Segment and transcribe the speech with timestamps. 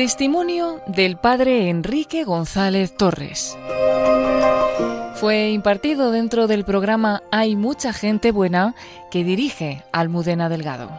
[0.00, 3.54] Testimonio del padre Enrique González Torres.
[5.16, 8.74] Fue impartido dentro del programa Hay mucha gente buena
[9.10, 10.90] que dirige Almudena Delgado.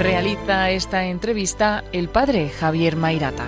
[0.00, 3.46] Realiza esta entrevista el padre Javier Mairata.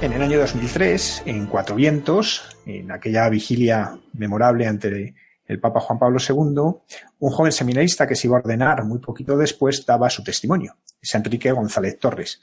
[0.00, 5.12] En el año 2003, en Cuatro Vientos, en aquella vigilia memorable ante
[5.50, 6.36] el Papa Juan Pablo II,
[7.18, 10.76] un joven seminarista que se iba a ordenar muy poquito después daba su testimonio.
[11.02, 12.40] Es Enrique González Torres.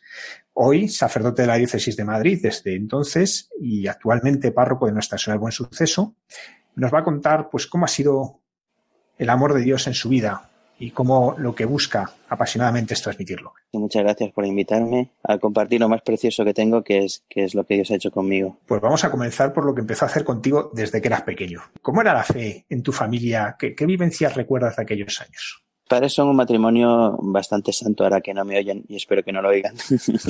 [0.51, 5.35] Hoy sacerdote de la diócesis de Madrid desde entonces y actualmente párroco de Nuestra Señora
[5.35, 6.15] del Buen Suceso,
[6.75, 8.41] nos va a contar pues cómo ha sido
[9.17, 13.53] el amor de Dios en su vida, y cómo lo que busca apasionadamente es transmitirlo.
[13.73, 17.55] Muchas gracias por invitarme a compartir lo más precioso que tengo, que es, que es
[17.55, 18.57] lo que Dios ha hecho conmigo.
[18.65, 21.61] Pues vamos a comenzar por lo que empezó a hacer contigo desde que eras pequeño.
[21.81, 23.55] ¿Cómo era la fe en tu familia?
[23.57, 25.63] ¿Qué, vivencias recuerdas de aquellos años?
[25.87, 29.41] padres son un matrimonio bastante santo, ahora que no me oyen y espero que no
[29.41, 29.73] lo oigan.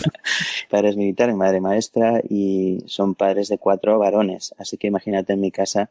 [0.69, 4.53] padres militares, madre maestra y son padres de cuatro varones.
[4.59, 5.89] Así que imagínate en mi casa,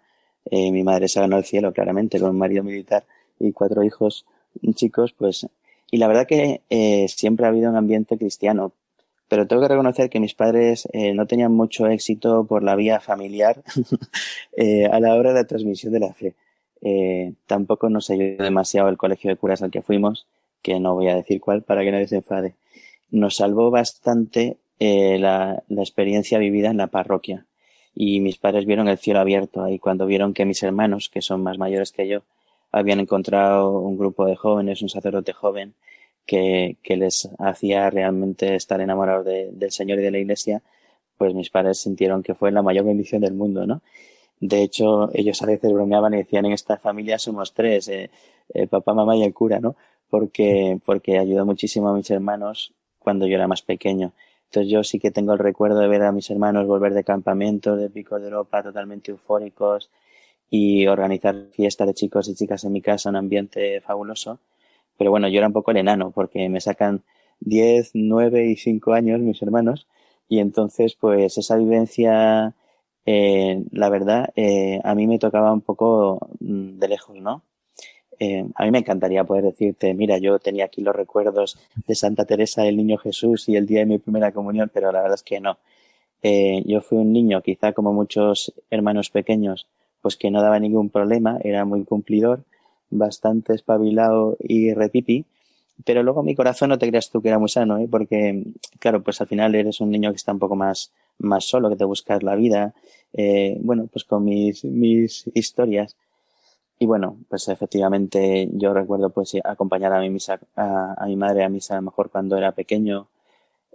[0.49, 3.07] eh, mi madre se ganó el cielo claramente con un marido militar
[3.41, 4.25] y cuatro hijos
[4.75, 5.47] chicos, pues,
[5.91, 8.73] y la verdad que eh, siempre ha habido un ambiente cristiano,
[9.29, 13.01] pero tengo que reconocer que mis padres eh, no tenían mucho éxito por la vía
[13.01, 13.63] familiar
[14.57, 16.35] eh, a la hora de la transmisión de la fe.
[17.47, 20.27] tampoco nos ayudó demasiado el colegio de curas al que fuimos,
[20.63, 22.55] que no voy a decir cuál para que nadie se enfade.
[23.11, 27.47] Nos salvó bastante la, la experiencia vivida en la parroquia
[27.97, 31.43] y mis padres vieron el cielo abierto ahí cuando vieron que mis hermanos, que son
[31.43, 32.23] más mayores que yo,
[32.79, 35.75] habían encontrado un grupo de jóvenes, un sacerdote joven,
[36.27, 40.63] que, que les hacía realmente estar enamorados del Señor y de la Iglesia,
[41.17, 43.81] pues mis padres sintieron que fue la mayor bendición del mundo, ¿no?
[44.41, 48.11] De hecho, ellos a veces bromeaban y decían, en esta familia somos tres, eh,
[48.53, 49.77] eh, papá, mamá y el cura, ¿no?
[50.11, 54.13] Porque, porque ayudó muchísimo a mis hermanos cuando yo era más pequeño.
[54.51, 57.77] Entonces yo sí que tengo el recuerdo de ver a mis hermanos volver de campamento,
[57.77, 59.91] de picos de Europa, totalmente eufóricos,
[60.51, 64.41] y organizar fiestas de chicos y chicas en mi casa, un ambiente fabuloso.
[64.97, 67.03] Pero bueno, yo era un poco el enano porque me sacan
[67.41, 69.87] 10, 9 y 5 años mis hermanos
[70.29, 72.55] y entonces pues esa vivencia,
[73.05, 77.43] eh, la verdad, eh, a mí me tocaba un poco mm, de lejos, ¿no?
[78.19, 82.25] Eh, a mí me encantaría poder decirte, mira, yo tenía aquí los recuerdos de Santa
[82.25, 85.23] Teresa del Niño Jesús y el día de mi primera comunión, pero la verdad es
[85.23, 85.59] que no.
[86.23, 89.69] yo fui un niño, quizá como muchos hermanos pequeños,
[90.07, 92.45] pues que no daba ningún problema, era muy cumplidor,
[92.91, 95.25] bastante espabilado y repipi,
[95.85, 97.89] pero luego mi corazón no te creas tú que era muy sano, ¿eh?
[97.91, 98.45] porque
[98.79, 101.75] claro, pues al final eres un niño que está un poco más, más solo, que
[101.75, 102.73] te buscas la vida,
[103.15, 105.97] eh, bueno, pues con mis, mis historias.
[106.79, 111.49] Y bueno, pues efectivamente yo recuerdo pues acompañar a mi misa, a, mi madre a
[111.49, 113.09] misa a lo mejor cuando era pequeño.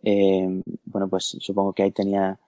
[0.01, 2.39] Eh, bueno, pues supongo que ahí tenía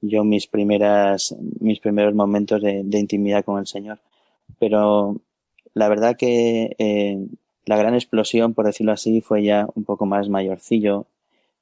[0.00, 3.98] yo mis primeras, mis primeros momentos de, intimidad con el Señor.
[4.58, 5.20] Pero
[5.74, 7.18] la verdad que eh,
[7.66, 11.06] la gran explosión, por decirlo así, fue ya un poco más mayorcillo,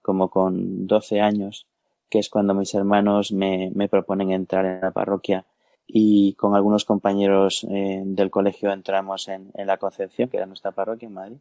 [0.02, 1.66] como con 12 años,
[2.08, 5.44] que es cuando mis hermanos me, me proponen entrar en la parroquia
[5.86, 10.72] y con algunos compañeros eh, del colegio entramos en, en, la Concepción, que era nuestra
[10.72, 11.38] parroquia en Madrid,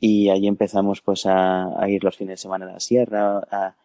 [0.00, 3.76] y allí empezamos pues a, a ir los fines de semana a la sierra, a,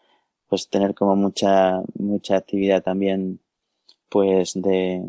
[0.49, 3.39] pues tener como mucha, mucha actividad también,
[4.09, 5.03] pues de,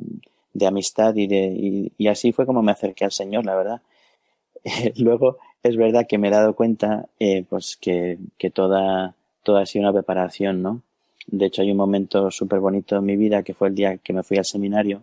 [0.52, 3.82] de amistad y de, y, así fue como me acerqué al Señor, la verdad.
[4.96, 9.66] luego es verdad que me he dado cuenta, eh, pues que, que toda, toda ha
[9.66, 10.82] sido una preparación, ¿no?
[11.26, 14.12] De hecho, hay un momento súper bonito en mi vida que fue el día que
[14.12, 15.02] me fui al seminario.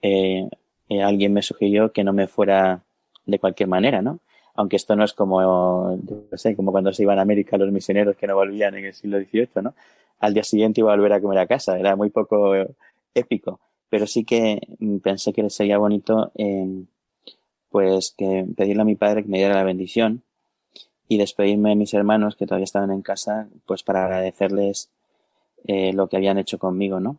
[0.00, 0.48] Eh,
[0.88, 2.82] eh, alguien me sugirió que no me fuera
[3.26, 4.20] de cualquier manera, ¿no?
[4.54, 8.16] Aunque esto no es como, no sé, como cuando se iban a América los misioneros
[8.16, 9.74] que no volvían en el siglo XVIII, ¿no?
[10.20, 12.52] Al día siguiente iba a volver a comer a casa, era muy poco
[13.14, 14.60] épico, pero sí que
[15.02, 16.84] pensé que sería bonito, eh,
[17.70, 20.22] pues, que pedirle a mi padre que me diera la bendición
[21.08, 24.90] y despedirme de mis hermanos que todavía estaban en casa, pues para agradecerles
[25.66, 27.18] eh, lo que habían hecho conmigo, ¿no?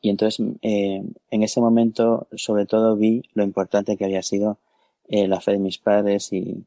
[0.00, 4.58] Y entonces, eh, en ese momento, sobre todo vi lo importante que había sido
[5.08, 6.64] eh, la fe de mis padres y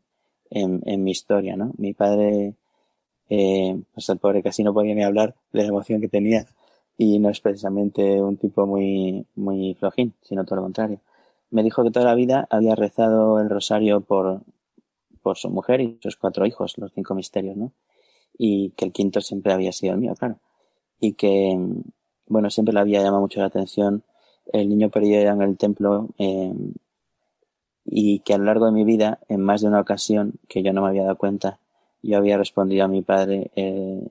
[0.49, 1.71] en, en mi historia, ¿no?
[1.77, 2.55] Mi padre,
[3.29, 6.45] eh, pues el pobre casi no podía ni hablar de la emoción que tenía
[6.97, 10.99] y no es precisamente un tipo muy, muy flojín, sino todo lo contrario.
[11.49, 14.41] Me dijo que toda la vida había rezado el rosario por,
[15.21, 17.71] por su mujer y sus cuatro hijos, los cinco misterios, ¿no?
[18.37, 20.39] Y que el quinto siempre había sido el mío, claro.
[20.99, 21.57] Y que,
[22.27, 24.03] bueno, siempre le había llamado mucho la atención
[24.53, 26.53] el niño perdido en el templo, eh,
[27.85, 30.73] y que a lo largo de mi vida, en más de una ocasión que yo
[30.73, 31.59] no me había dado cuenta,
[32.03, 34.07] yo había respondido a mi padre eh,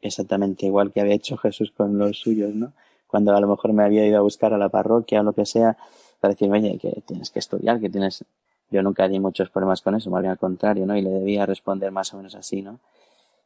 [0.00, 2.72] exactamente igual que había hecho Jesús con los suyos, ¿no?
[3.06, 5.46] Cuando a lo mejor me había ido a buscar a la parroquia o lo que
[5.46, 5.76] sea,
[6.20, 8.24] para decirme, oye, que tienes que estudiar, que tienes...
[8.70, 10.94] Yo nunca di muchos problemas con eso, más bien al contrario, ¿no?
[10.94, 12.80] Y le debía responder más o menos así, ¿no?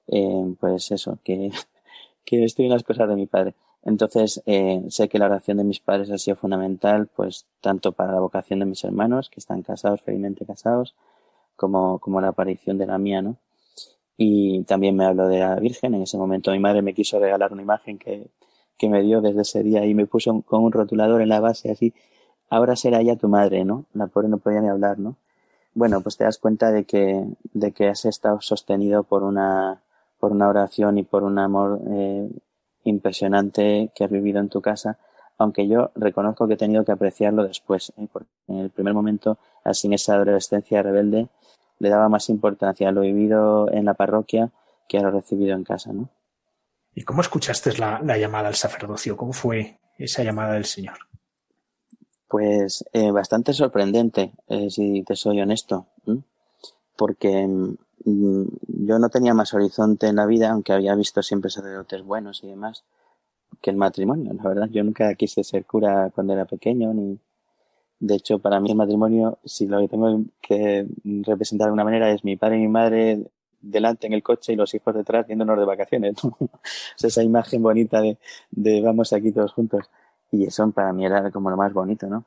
[0.09, 1.53] Eh, pues eso, que,
[2.25, 3.55] que estoy en las cosas de mi padre.
[3.85, 8.13] Entonces, eh, sé que la oración de mis padres ha sido fundamental, pues, tanto para
[8.13, 10.95] la vocación de mis hermanos, que están casados, felizmente casados,
[11.57, 13.37] como, como la aparición de la mía, ¿no?
[14.17, 15.95] Y también me habló de la Virgen.
[15.95, 18.29] En ese momento mi madre me quiso regalar una imagen que,
[18.79, 21.71] que me dio desde ese día y me puso con un rotulador en la base
[21.71, 21.95] así.
[22.51, 23.87] Ahora será ella tu madre, ¿no?
[23.95, 25.17] La pobre no podía ni hablar, ¿no?
[25.75, 27.25] Bueno, pues te das cuenta de que,
[27.55, 29.83] de que has estado sostenido por una,
[30.19, 32.29] por una oración y por un amor eh,
[32.85, 34.99] impresionante que has vivido en tu casa,
[35.39, 38.09] aunque yo reconozco que he tenido que apreciarlo después, ¿eh?
[38.13, 41.29] porque en el primer momento, así en esa adolescencia rebelde,
[41.79, 44.53] le daba más importancia a lo vivido en la parroquia
[44.89, 46.11] que a lo recibido en casa, ¿no?
[46.95, 49.17] ¿Y cómo escuchaste la, llamada al sacerdocio?
[49.17, 50.99] ¿Cómo fue esa llamada del Señor?
[52.29, 55.87] Pues eh, bastante sorprendente, eh, si te soy honesto,
[56.97, 62.03] porque mm, yo no tenía más horizonte en la vida, aunque había visto siempre sacerdotes
[62.03, 62.85] buenos y demás,
[63.61, 64.33] que el matrimonio.
[64.35, 67.19] La verdad, yo nunca quise ser cura cuando era pequeño, ni,
[68.03, 70.87] de hecho, para mí el matrimonio, si lo tengo que
[71.23, 74.57] representar de alguna manera, es mi padre y mi madre delante en el coche y
[74.57, 76.17] los hijos detrás yéndonos de vacaciones.
[77.01, 78.19] esa imagen bonita de,
[78.51, 79.89] de vamos aquí todos juntos.
[80.33, 82.25] Y eso para mí era como lo más bonito, ¿no?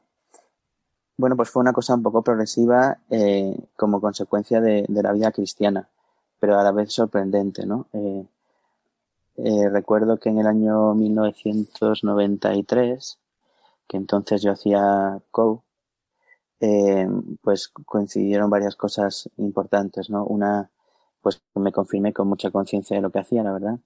[1.18, 5.32] Bueno, pues fue una cosa un poco progresiva eh, como consecuencia de, de, la vida
[5.32, 5.90] cristiana,
[6.40, 7.88] pero a la vez sorprendente, ¿no?
[7.94, 8.26] Eh,
[9.38, 13.20] eh, recuerdo que en el año 1993,
[13.88, 15.62] que entonces yo hacía COU,
[16.62, 17.08] eh,
[17.42, 20.26] pues coincidieron varias cosas importantes, ¿no?
[20.26, 20.70] Una,
[21.22, 23.80] pues me confirmé con mucha conciencia de lo que hacía, la verdad.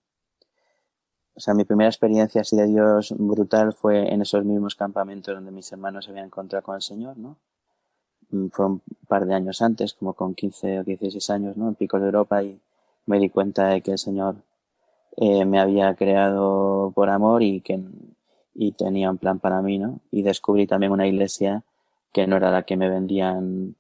[1.40, 5.52] O sea, mi primera experiencia así de Dios brutal fue en esos mismos campamentos donde
[5.52, 7.38] mis hermanos se habían encontrado con el Señor, ¿no?
[8.32, 11.70] Mm, fue un par de años antes, como con 15 o 16 años, ¿no?
[11.70, 12.60] En Picos de Europa y
[13.06, 14.36] me di cuenta de que el Señor
[15.16, 17.80] eh, me había creado por amor y que
[18.54, 20.02] y tenía un plan para mí, ¿no?
[20.12, 21.64] Y descubrí también una iglesia
[22.12, 23.76] que no era la que me vendían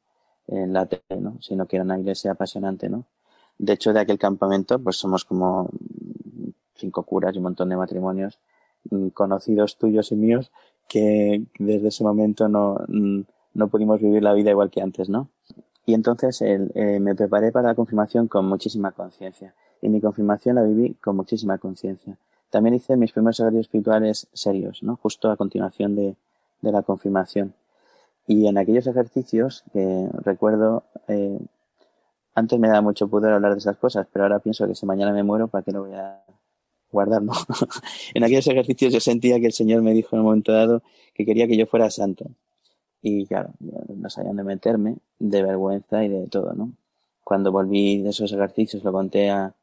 [0.48, 1.42] en la tele, ¿no?
[1.42, 3.04] Sino que era una iglesia apasionante, ¿no?
[3.58, 5.70] De hecho, de aquel campamento, pues somos como
[6.80, 8.40] cinco curas y un montón de matrimonios
[8.90, 10.52] mm, conocidos tuyos y míos
[10.88, 13.22] que desde ese momento no, mm,
[13.54, 15.30] no pudimos vivir la vida igual que antes, ¿no?
[15.86, 19.56] Y entonces eh, me preparé para la confirmación con muchísima conciencia.
[19.82, 22.18] Y mi confirmación la viví con muchísima conciencia.
[22.52, 24.98] También hice mis primeros ejercicios espirituales serios, ¿no?
[24.98, 26.16] Justo a continuación de,
[26.62, 27.54] de la confirmación.
[28.28, 31.40] Y en aquellos ejercicios que recuerdo, eh,
[32.36, 35.12] antes me da mucho pudor hablar de esas cosas, pero ahora pienso que si mañana
[35.12, 36.22] me muero, ¿para qué lo voy a
[36.92, 37.22] guardar?
[37.22, 37.34] No?
[38.14, 40.82] en aquellos ejercicios yo sentía que el Señor me dijo en un momento dado
[41.14, 42.26] que quería que yo fuera santo.
[43.02, 46.74] Y claro, no sabía dónde meterme, de vergüenza y de todo, ¿no?
[47.24, 49.54] Cuando volví de esos ejercicios, lo conté a,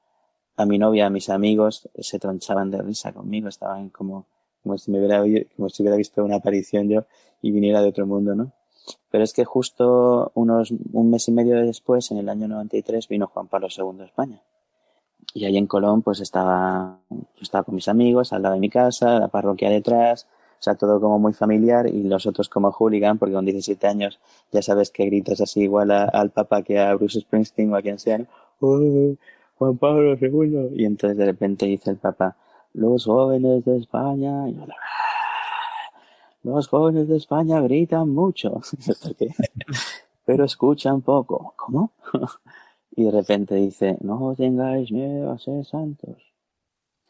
[0.56, 4.26] a mi novia, a mis amigos, se tronchaban de risa conmigo, estaban como,
[4.62, 5.22] como si me hubiera,
[5.56, 7.04] como si hubiera visto una aparición yo
[7.42, 8.52] y viniera de otro mundo, ¿no?
[9.10, 13.26] Pero es que justo unos, un mes y medio después, en el año 93, vino
[13.26, 14.42] Juan Pablo II a España.
[15.36, 16.98] Y ahí en Colón, pues estaba,
[17.42, 20.26] estaba con mis amigos, al lado de mi casa, la parroquia detrás,
[20.58, 24.18] o sea, todo como muy familiar y los otros como hooligan, porque con 17 años
[24.50, 27.98] ya sabes que gritas así igual al Papa que a Bruce Springsteen o a quien
[27.98, 28.18] sea,
[28.58, 30.70] Juan Pablo II.
[30.74, 32.34] Y entonces de repente dice el Papa,
[32.72, 34.56] los jóvenes de España, y
[36.44, 38.62] los jóvenes de España gritan mucho,
[40.24, 41.52] pero escuchan poco.
[41.56, 41.90] ¿Cómo?
[42.96, 46.16] y de repente dice, no tengáis miedo a ser santos.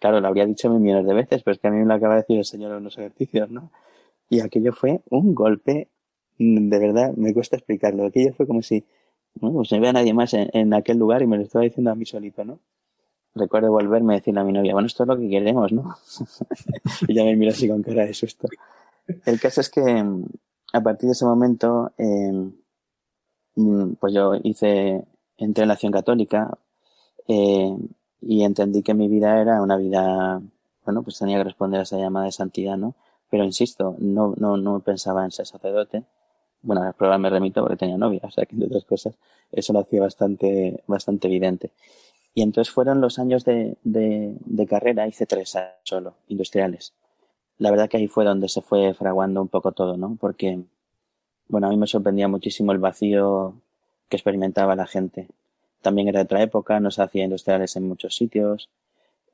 [0.01, 2.15] Claro, lo habría dicho millones de veces, pero es que a mí me lo acaba
[2.15, 3.71] de decir el Señor en unos ejercicios, ¿no?
[4.29, 5.89] Y aquello fue un golpe,
[6.39, 8.05] de verdad, me cuesta explicarlo.
[8.05, 8.85] Aquello fue como si,
[9.41, 11.93] no, pues no vea nadie más en, en, aquel lugar y me lo estaba diciendo
[11.93, 12.59] a mí solito, ¿no?
[13.35, 15.95] Recuerdo volverme a decirle a mi novia, bueno, esto es lo que queremos, ¿no?
[17.09, 18.49] y ya me mira así con cara de susto.
[19.25, 20.05] El caso es que
[20.73, 22.51] a partir de ese momento, eh,
[24.01, 25.07] pues yo hice,
[25.39, 26.59] entré en la acción católica
[27.29, 27.77] eh,
[28.21, 30.41] y entendí que mi vida era una vida,
[30.85, 32.95] bueno, pues tenía que responder a esa llamada de santidad, ¿no?
[33.31, 36.05] Pero insisto, no, no, no pensaba en ser sacerdote.
[36.63, 39.15] Bueno, a la prueba me remito porque tenía novia, o sea que entre otras cosas,
[39.53, 41.73] eso lo hacía bastante, bastante evidente.
[42.35, 46.95] Y entonces fueron los años de, de, de carrera, hice tres años solo, industriales
[47.59, 50.17] la verdad que ahí fue donde se fue fraguando un poco todo, ¿no?
[50.21, 50.63] Porque
[51.49, 53.55] bueno, a mí me sorprendía muchísimo el vacío
[54.09, 55.29] que experimentaba la gente.
[55.83, 58.69] También era de otra época, no se hacía industriales en muchos sitios,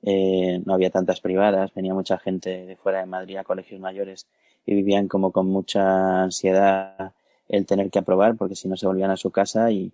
[0.02, 4.26] eh, no había tantas privadas, venía mucha gente de fuera de Madrid a colegios mayores
[4.66, 7.12] y vivían como con mucha ansiedad
[7.48, 9.92] el tener que aprobar porque si no se volvían a su casa y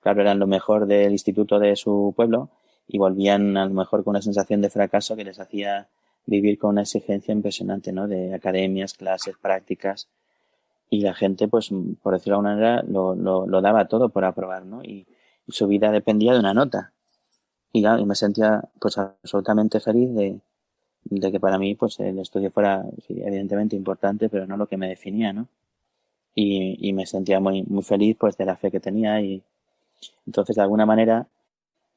[0.00, 2.50] claro eran lo mejor del instituto de su pueblo
[2.88, 5.88] y volvían a lo mejor con una sensación de fracaso que les hacía
[6.26, 8.08] vivir con una exigencia impresionante, ¿no?
[8.08, 10.08] De academias, clases, prácticas
[10.94, 11.70] y la gente, pues,
[12.02, 13.14] por decirlo de alguna manera, lo,
[13.46, 14.82] lo, daba todo por aprobar, ¿no?
[14.82, 15.06] Y,
[15.48, 16.92] su vida dependía de una nota.
[17.72, 20.40] Y, y me sentía, pues, absolutamente feliz de,
[21.04, 24.88] de que para mí, pues, el estudio fuera, evidentemente, importante, pero no lo que me
[24.88, 25.48] definía, ¿no?
[26.34, 29.42] Y, y me sentía muy, muy feliz, pues, de la fe que tenía y
[30.26, 31.26] entonces, de alguna manera,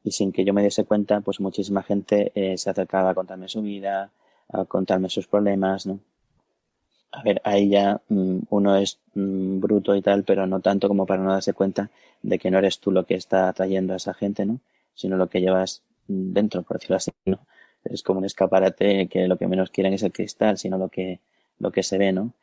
[0.03, 3.49] y sin que yo me diese cuenta, pues muchísima gente eh, se acercaba a contarme
[3.49, 4.11] su vida,
[4.49, 5.99] a contarme sus problemas, ¿no?
[7.11, 11.05] A ver, ahí ya mm, uno es mm, bruto y tal, pero no tanto como
[11.05, 11.89] para no darse cuenta
[12.21, 14.59] de que no eres tú lo que está atrayendo a esa gente, ¿no?
[14.93, 17.39] Sino lo que llevas mm, dentro, por decirlo así, ¿no?
[17.83, 21.19] Es como un escaparate que lo que menos quieren es el cristal, sino lo que,
[21.59, 22.33] lo que se ve, ¿no?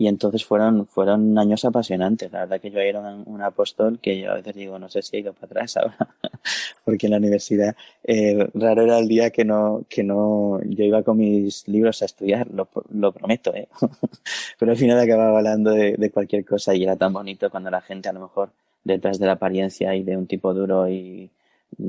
[0.00, 2.32] Y entonces fueron, fueron años apasionantes.
[2.32, 5.14] La verdad que yo era un, apóstol que yo a veces digo, no sé si
[5.14, 6.08] he ido para atrás ahora,
[6.86, 11.02] porque en la universidad eh, raro era el día que no, que no, yo iba
[11.02, 13.68] con mis libros a estudiar, lo, lo prometo, ¿eh?
[14.58, 17.82] pero al final acababa hablando de, de cualquier cosa y era tan bonito cuando la
[17.82, 18.52] gente a lo mejor
[18.82, 21.30] detrás de la apariencia y de un tipo duro y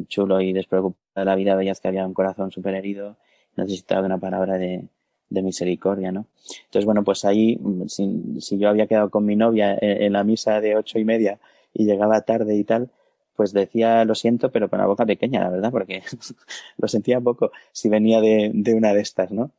[0.09, 3.15] chulo y despreocupado de la vida veías que había un corazón súper herido,
[3.55, 4.83] necesitaba una palabra de,
[5.31, 6.27] de misericordia, ¿no?
[6.65, 10.61] Entonces, bueno, pues ahí, si, si yo había quedado con mi novia en, la misa
[10.61, 11.39] de ocho y media
[11.73, 12.89] y llegaba tarde y tal,
[13.35, 16.03] pues decía lo siento, pero con la boca pequeña, la verdad, porque
[16.77, 19.51] lo sentía poco si venía de, de una de estas, ¿no?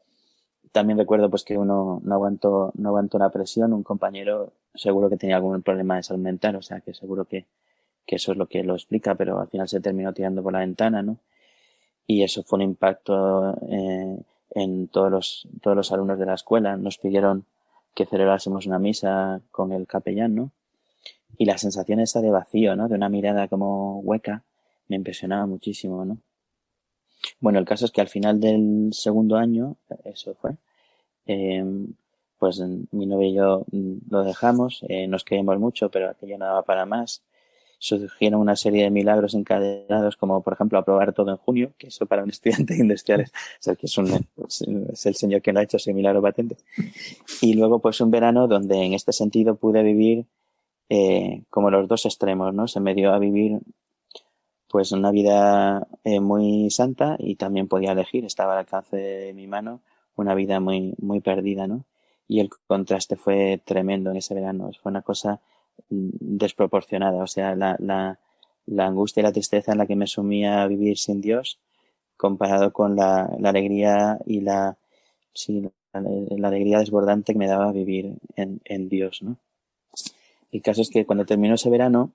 [0.73, 5.17] También recuerdo pues que uno no aguantó, no aguantó la presión, un compañero seguro que
[5.17, 7.47] tenía algún problema de salud mental, o sea que seguro que,
[8.07, 10.61] que eso es lo que lo explica, pero al final se terminó tirando por la
[10.61, 11.19] ventana, ¿no?
[12.07, 14.19] Y eso fue un impacto eh,
[14.55, 16.77] en todos los, todos los alumnos de la escuela.
[16.77, 17.47] Nos pidieron
[17.95, 20.51] que celebrásemos una misa con el capellán, ¿no?
[21.39, 22.89] Y la sensación esa de vacío, ¿no?
[22.89, 24.45] De una mirada como hueca,
[24.89, 26.19] me impresionaba muchísimo, ¿no?
[27.41, 30.57] Bueno, el caso es que al final del segundo año, eso fue,
[31.27, 31.65] eh,
[32.39, 33.65] pues mi novio y yo
[34.11, 37.23] lo dejamos, eh, nos queríamos mucho, pero aquello no daba para más
[37.83, 42.07] surgieron una serie de milagros encadenados, como por ejemplo aprobar todo en junio, que eso
[42.07, 44.25] para un estudiante de industriales, o sea, que es, un,
[44.93, 46.57] es el señor que lo ha hecho ese milagro patente.
[47.41, 50.27] Y luego pues un verano donde en este sentido pude vivir
[50.91, 52.69] eh, como los dos extremos, ¿no?
[52.69, 53.59] Se me dio a vivir
[54.69, 59.49] pues una vida eh, muy santa y también podía elegir, estaba al alcance de mi
[59.49, 59.81] mano,
[60.15, 61.85] una vida muy, muy perdida, ¿no?
[62.29, 65.41] Y el contraste fue tremendo en ese verano, fue una cosa
[65.89, 67.23] desproporcionada.
[67.23, 68.19] O sea, la, la,
[68.67, 71.59] la, angustia y la tristeza en la que me sumía a vivir sin Dios,
[72.17, 74.77] comparado con la, la alegría y la,
[75.35, 79.37] sí, la, alegría desbordante que me daba vivir en, en Dios, ¿no?
[80.51, 82.13] El caso es que cuando terminó ese verano,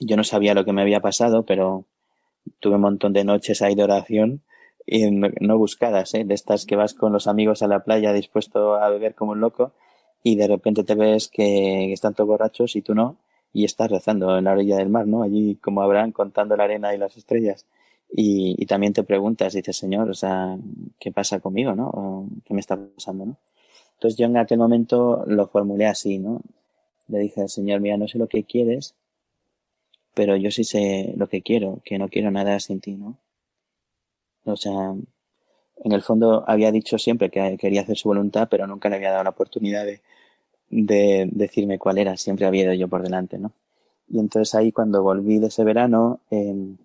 [0.00, 1.86] yo no sabía lo que me había pasado, pero
[2.60, 4.42] tuve un montón de noches ahí de oración
[4.86, 6.24] y no, buscadas, ¿eh?
[6.24, 9.40] de estas que vas con los amigos a la playa dispuesto a beber como un
[9.40, 9.72] loco
[10.26, 13.16] y de repente te ves que están todos borrachos y tú no,
[13.52, 15.22] y estás rezando en la orilla del mar, ¿no?
[15.22, 17.64] Allí como Abraham contando la arena y las estrellas.
[18.10, 20.58] Y, y también te preguntas, dices, Señor, o sea,
[20.98, 22.28] ¿qué pasa conmigo, no?
[22.44, 23.36] ¿Qué me está pasando, no?
[23.94, 26.40] Entonces yo en aquel momento lo formulé así, ¿no?
[27.06, 28.96] Le dije al Señor, mira, no sé lo que quieres,
[30.12, 33.16] pero yo sí sé lo que quiero, que no quiero nada sin ti, ¿no?
[34.44, 34.92] O sea,
[35.84, 39.12] en el fondo había dicho siempre que quería hacer su voluntad, pero nunca le había
[39.12, 40.00] dado la oportunidad de,
[40.70, 43.52] de decirme cuál era, siempre había ido yo por delante, ¿no?
[44.08, 46.76] Y entonces ahí cuando volví de ese verano, eh,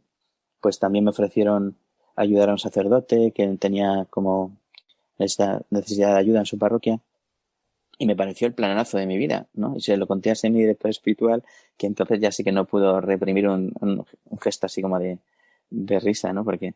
[0.59, 1.75] pues también me ofrecieron
[2.15, 4.57] ayudar a un sacerdote que tenía como
[5.17, 6.99] esta necesidad de ayuda en su parroquia
[7.97, 9.75] y me pareció el planazo de mi vida, ¿no?
[9.75, 11.43] Y se lo conté a mi director espiritual,
[11.77, 15.19] que entonces ya sí que no pudo reprimir un, un, un gesto así como de,
[15.69, 16.43] de risa, ¿no?
[16.43, 16.73] Porque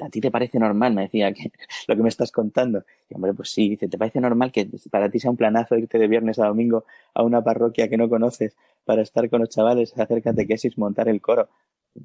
[0.00, 0.94] ¿a ti te parece normal?
[0.94, 1.52] Me decía que
[1.88, 2.84] lo que me estás contando.
[3.08, 5.98] Y hombre, pues sí, dice, ¿te parece normal que para ti sea un planazo irte
[5.98, 9.94] de viernes a domingo a una parroquia que no conoces para estar con los chavales
[10.46, 11.48] qué es montar el coro?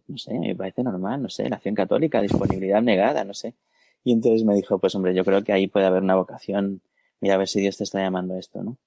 [0.08, 3.56] No sé, me parece normal, no sé, la acción católica, disponibilidad negada, no sé.
[4.04, 6.82] Y entonces me dijo, pues hombre, yo creo que ahí puede haber una vocación,
[7.20, 8.78] mira a ver si Dios te está llamando a esto, ¿no?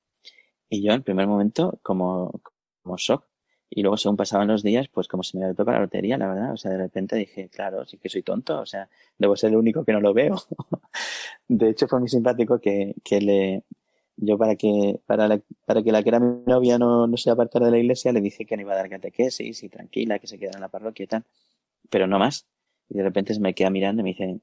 [0.68, 2.40] Y yo en primer momento, como,
[2.82, 3.26] como shock,
[3.74, 6.28] y luego, según pasaban los días, pues como se me había tocado la lotería, la
[6.28, 6.52] verdad.
[6.52, 8.60] O sea, de repente dije, claro, sí que soy tonto.
[8.60, 10.36] O sea, debo ser el único que no lo veo.
[11.48, 13.64] de hecho, fue muy simpático que, que le,
[14.16, 17.30] yo para que, para, la, para que la que era mi novia no, no se
[17.30, 20.26] apartara de la iglesia, le dije que no iba a dar catequesis y tranquila, que
[20.26, 21.24] se quedara en la parroquia y tal.
[21.88, 22.46] Pero no más.
[22.90, 24.38] Y de repente se me queda mirando y me dice,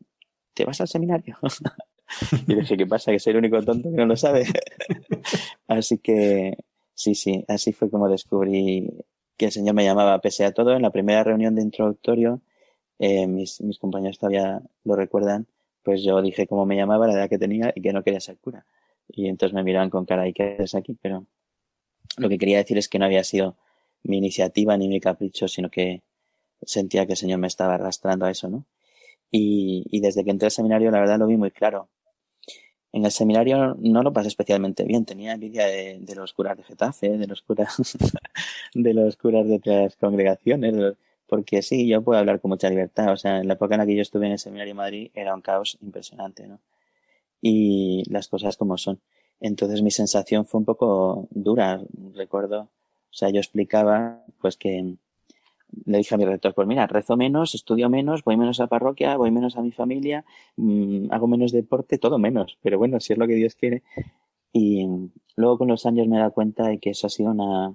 [0.55, 1.37] ¿te vas al seminario?
[2.47, 3.11] y dije, ¿qué pasa?
[3.11, 4.47] Que soy el único tonto que no lo sabe.
[5.67, 6.57] así que,
[6.95, 8.89] sí, sí, así fue como descubrí
[9.39, 12.41] que el Señor me llamaba, pese a todo, en la primera reunión de introductorio,
[12.99, 15.47] eh, mis, mis compañeros todavía lo recuerdan,
[15.81, 18.37] pues yo dije cómo me llamaba, la edad que tenía y que no quería ser
[18.37, 18.65] cura.
[19.07, 20.97] Y entonces me miraban con cara, ¿y qué haces aquí?
[21.01, 21.25] Pero
[22.17, 23.55] lo que quería decir es que no había sido
[24.03, 26.03] mi iniciativa ni mi capricho, sino que
[26.61, 28.65] sentía que el Señor me estaba arrastrando a eso, ¿no?
[29.31, 31.87] Y, y desde que entré al seminario, la verdad lo vi muy claro.
[32.91, 36.63] En el seminario no lo pasé especialmente bien, tenía envidia de, de los curas de
[36.63, 37.77] Getafe, de los curas,
[38.73, 40.95] de los curas de otras congregaciones,
[41.29, 43.13] porque sí, yo puedo hablar con mucha libertad.
[43.13, 45.11] O sea, en la época en la que yo estuve en el seminario de Madrid
[45.13, 46.59] era un caos impresionante, ¿no?
[47.41, 48.99] Y las cosas como son.
[49.39, 51.81] Entonces mi sensación fue un poco dura,
[52.15, 52.61] recuerdo.
[52.63, 54.95] O sea, yo explicaba, pues que
[55.85, 59.17] le dije a mi rector, pues mira, rezo menos, estudio menos, voy menos a parroquia,
[59.17, 60.25] voy menos a mi familia,
[60.57, 62.57] mmm, hago menos deporte, todo menos.
[62.61, 63.83] Pero bueno, si es lo que Dios quiere.
[64.53, 64.87] Y
[65.35, 67.73] luego con los años me he dado cuenta de que eso ha sido una,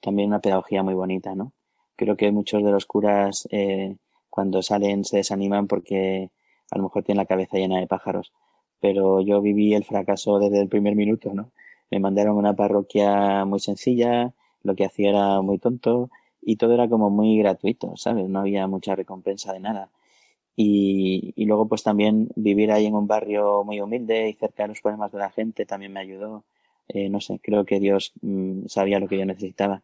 [0.00, 1.52] también una pedagogía muy bonita, ¿no?
[2.00, 3.96] creo que muchos de los curas eh,
[4.30, 6.30] cuando salen se desaniman porque
[6.70, 8.32] a lo mejor tienen la cabeza llena de pájaros.
[8.80, 11.52] Pero yo viví el fracaso desde el primer minuto, ¿no?
[11.90, 16.08] Me mandaron a una parroquia muy sencilla, lo que hacía era muy tonto
[16.42, 18.28] y todo era como muy gratuito, ¿sabes?
[18.28, 19.90] No había mucha recompensa de nada.
[20.56, 24.68] Y, y luego pues también vivir ahí en un barrio muy humilde y cerca de
[24.70, 26.44] los problemas de la gente también me ayudó.
[26.88, 29.82] Eh, no sé, creo que Dios mmm, sabía lo que yo necesitaba.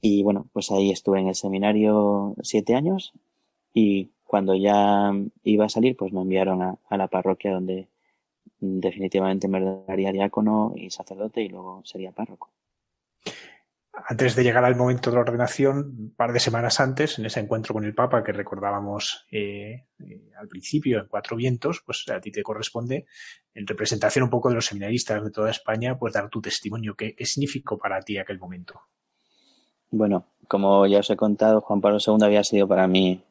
[0.00, 3.12] Y bueno, pues ahí estuve en el seminario siete años
[3.74, 5.12] y cuando ya
[5.44, 7.88] iba a salir, pues me enviaron a, a la parroquia donde
[8.60, 12.50] definitivamente me daría diácono y sacerdote y luego sería párroco.
[14.06, 17.40] Antes de llegar al momento de la ordenación, un par de semanas antes, en ese
[17.40, 22.20] encuentro con el Papa que recordábamos eh, eh, al principio en Cuatro Vientos, pues a
[22.20, 23.06] ti te corresponde,
[23.54, 26.94] en representación un poco de los seminaristas de toda España, pues dar tu testimonio.
[26.94, 28.80] ¿Qué, significó para ti aquel momento?
[29.90, 33.22] Bueno, como ya os he contado, Juan Pablo II había sido para mí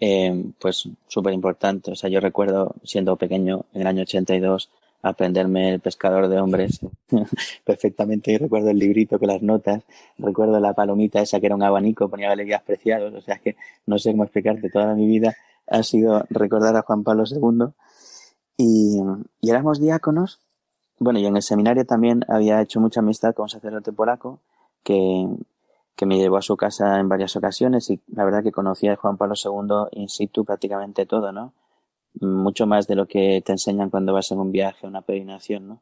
[0.00, 1.92] eh, pues súper importante.
[1.92, 4.70] O sea, yo recuerdo siendo pequeño, en el año 82,
[5.02, 6.80] aprenderme el pescador de hombres
[7.64, 9.82] perfectamente y recuerdo el librito con las notas,
[10.18, 13.56] recuerdo la palomita esa que era un abanico, ponía galerías preciados, o sea que
[13.86, 15.36] no sé cómo explicarte, toda mi vida
[15.68, 17.72] ha sido recordar a Juan Pablo II
[18.56, 19.00] y,
[19.40, 20.40] y éramos diáconos.
[20.98, 24.40] Bueno, y en el seminario también había hecho mucha amistad con un sacerdote polaco
[24.82, 25.26] que,
[25.94, 28.96] que me llevó a su casa en varias ocasiones y la verdad que conocía a
[28.96, 31.52] Juan Pablo II in situ prácticamente todo, ¿no?
[32.20, 35.80] Mucho más de lo que te enseñan cuando vas en un viaje, una peregrinación, ¿no?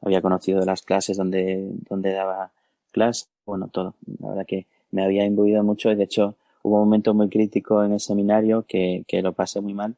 [0.00, 2.52] Había conocido las clases donde, donde daba
[2.92, 3.94] clases, bueno, todo.
[4.20, 7.84] La verdad que me había imbuido mucho y de hecho hubo un momento muy crítico
[7.84, 9.96] en el seminario que, que lo pasé muy mal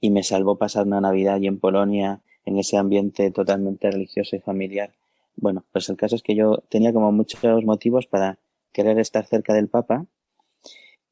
[0.00, 4.40] y me salvó pasar una Navidad allí en Polonia en ese ambiente totalmente religioso y
[4.40, 4.92] familiar.
[5.36, 8.38] Bueno, pues el caso es que yo tenía como muchos motivos para
[8.72, 10.06] querer estar cerca del Papa.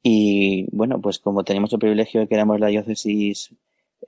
[0.03, 3.53] Y bueno, pues como teníamos el privilegio de que éramos la diócesis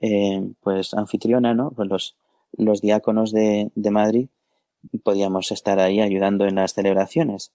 [0.02, 1.70] eh, pues anfitriona, ¿no?
[1.70, 2.16] Pues los,
[2.52, 4.28] los diáconos de, de Madrid
[5.02, 7.52] podíamos estar ahí ayudando en las celebraciones.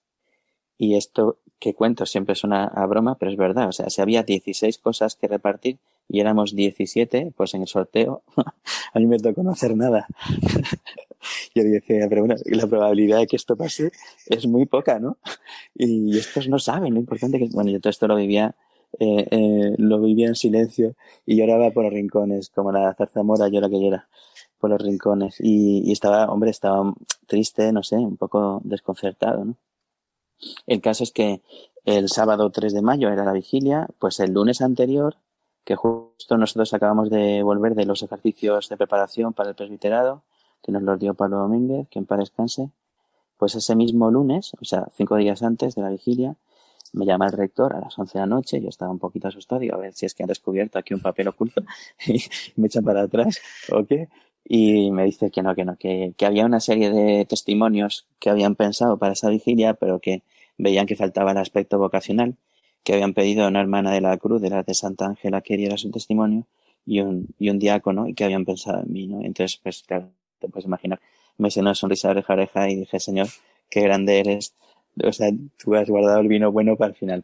[0.78, 3.68] Y esto que cuento siempre suena a broma, pero es verdad.
[3.68, 8.24] O sea, si había 16 cosas que repartir y éramos 17, pues en el sorteo
[8.94, 10.08] a mí me tocó no hacer nada.
[11.56, 13.92] yo dije, pero bueno, la probabilidad de que esto pase
[14.28, 15.18] es muy poca, ¿no?
[15.76, 17.52] Y estos no saben lo importante que es.
[17.52, 18.56] Bueno, yo todo esto lo vivía,
[19.00, 23.70] eh, eh, lo vivía en silencio y lloraba por los rincones, como la zarzamora llora
[23.70, 24.08] que llora
[24.60, 25.38] por los rincones.
[25.40, 26.94] Y, estaba, hombre, estaba
[27.28, 29.56] triste, no sé, un poco desconcertado, ¿no?
[30.68, 31.42] El caso es que
[31.86, 35.16] el sábado 3 de mayo era la vigilia, pues el lunes anterior,
[35.64, 40.24] que justo nosotros acabamos de volver de los ejercicios de preparación para el presbiterado,
[40.64, 42.70] que nos los dio Pablo Domínguez, que en paz descanse,
[43.38, 46.36] pues ese mismo lunes, o sea, cinco días antes de la vigilia,
[46.94, 49.60] me llama el rector a las 11 de la noche, yo estaba un poquito asustado,
[49.62, 51.64] digo, a ver si es que han descubierto aquí un papel oculto
[52.08, 52.22] y
[52.56, 53.40] me echan para atrás
[53.72, 54.10] o qué.
[54.50, 58.30] Y me dice que no, que no, que, que había una serie de testimonios que
[58.30, 60.24] habían pensado para esa vigilia, pero que
[60.58, 62.38] veían que faltaba el aspecto vocacional,
[62.84, 65.58] que habían pedido a una hermana de la cruz, de la de Santa Ángela, que
[65.58, 66.48] diera su testimonio,
[66.86, 69.22] y un, y un diácono, y que habían pensado en mí, ¿no?
[69.22, 71.02] Entonces, pues claro, te puedes imaginar,
[71.38, 73.28] me hice una sonrisa de oreja a oreja y dije, Señor,
[73.70, 74.56] qué grande eres,
[75.04, 77.24] o sea, tú has guardado el vino bueno para el final.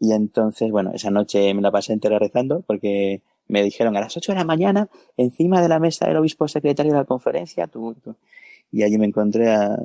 [0.00, 4.16] Y entonces, bueno, esa noche me la pasé entera rezando porque me dijeron a las
[4.16, 7.94] 8 de la mañana, encima de la mesa del obispo secretario de la conferencia, tú,
[8.04, 8.14] tú.
[8.70, 9.78] y allí me encontré a,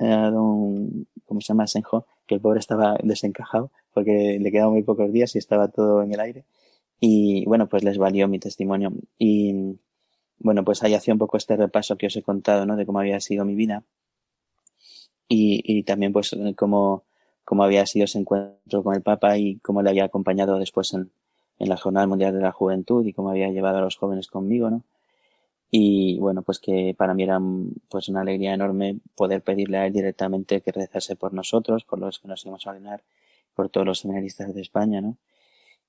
[0.00, 1.66] a don, ¿cómo se llama?
[1.66, 6.02] Senjo, que el pobre estaba desencajado porque le quedaban muy pocos días y estaba todo
[6.02, 6.44] en el aire.
[7.00, 8.92] Y bueno, pues les valió mi testimonio.
[9.18, 9.78] Y
[10.38, 12.76] bueno, pues ahí hacía un poco este repaso que os he contado, ¿no?
[12.76, 13.82] De cómo había sido mi vida.
[15.28, 17.04] Y, y también pues cómo,
[17.44, 21.10] cómo había sido ese encuentro con el Papa y cómo le había acompañado después en,
[21.58, 24.70] en la Jornada Mundial de la Juventud y cómo había llevado a los jóvenes conmigo,
[24.70, 24.84] ¿no?
[25.70, 27.38] Y bueno, pues que para mí era
[27.88, 32.18] pues una alegría enorme poder pedirle a él directamente que rezase por nosotros, por los
[32.18, 33.02] que nos íbamos a ordenar,
[33.54, 35.18] por todos los seminaristas de España, ¿no?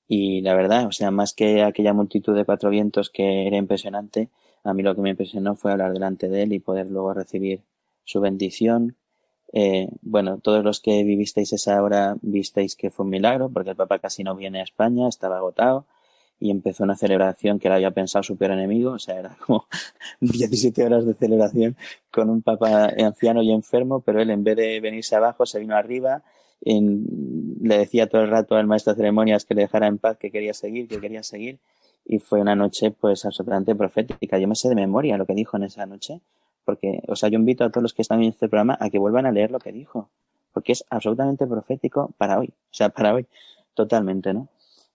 [0.08, 4.30] Y la verdad, o sea, más que aquella multitud de cuatro vientos que era impresionante,
[4.64, 7.62] a mí lo que me impresionó fue hablar delante de él y poder luego recibir
[8.04, 8.98] su bendición.
[9.52, 13.76] Eh, bueno, todos los que vivisteis esa hora visteis que fue un milagro, porque el
[13.76, 15.86] Papa casi no viene a España, estaba agotado
[16.40, 19.66] y empezó una celebración que él había pensado su peor enemigo, o sea, era como
[20.22, 21.76] 17 horas de celebración
[22.12, 25.76] con un papa anciano y enfermo, pero él en vez de venirse abajo se vino
[25.76, 26.24] arriba,
[26.62, 30.32] le decía todo el rato al maestro de ceremonias que le dejara en paz, que
[30.32, 31.60] quería seguir, que quería seguir,
[32.06, 34.40] y fue una noche pues absolutamente profética.
[34.40, 36.22] Yo me sé de memoria lo que dijo en esa noche,
[36.66, 39.00] porque, o sea, yo invito a todos los que están en este programa a que
[39.00, 40.10] vuelvan a leer lo que dijo,
[40.54, 43.28] porque es absolutamente profético para hoy, o sea, para hoy,
[43.74, 44.50] totalmente, ¿no?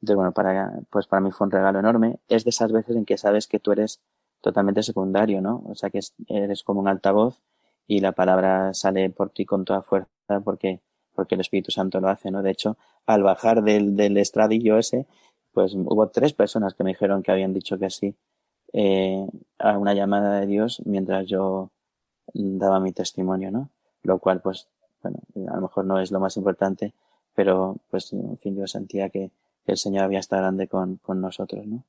[0.04, 2.18] Entonces, bueno, para, pues para mí fue un regalo enorme.
[2.28, 4.00] Es de esas veces en que sabes que tú eres
[4.42, 5.62] totalmente secundario, ¿no?
[5.66, 7.40] O sea, que eres como un altavoz
[7.86, 10.08] y la palabra sale por ti con toda fuerza
[10.44, 10.80] porque,
[11.14, 12.42] porque el Espíritu Santo lo hace, ¿no?
[12.42, 15.06] De hecho, al bajar del, del estradillo ese,
[15.52, 18.14] pues hubo tres personas que me dijeron que habían dicho que sí
[18.74, 19.24] eh,
[19.58, 21.70] a una llamada de Dios mientras yo
[22.34, 23.70] daba mi testimonio, ¿no?
[24.02, 24.66] Lo cual, pues,
[25.00, 26.92] bueno, a lo mejor no es lo más importante,
[27.34, 29.30] pero, pues, en fin, yo sentía que,
[29.66, 31.84] el Señor había estado grande con, con nosotros, ¿no?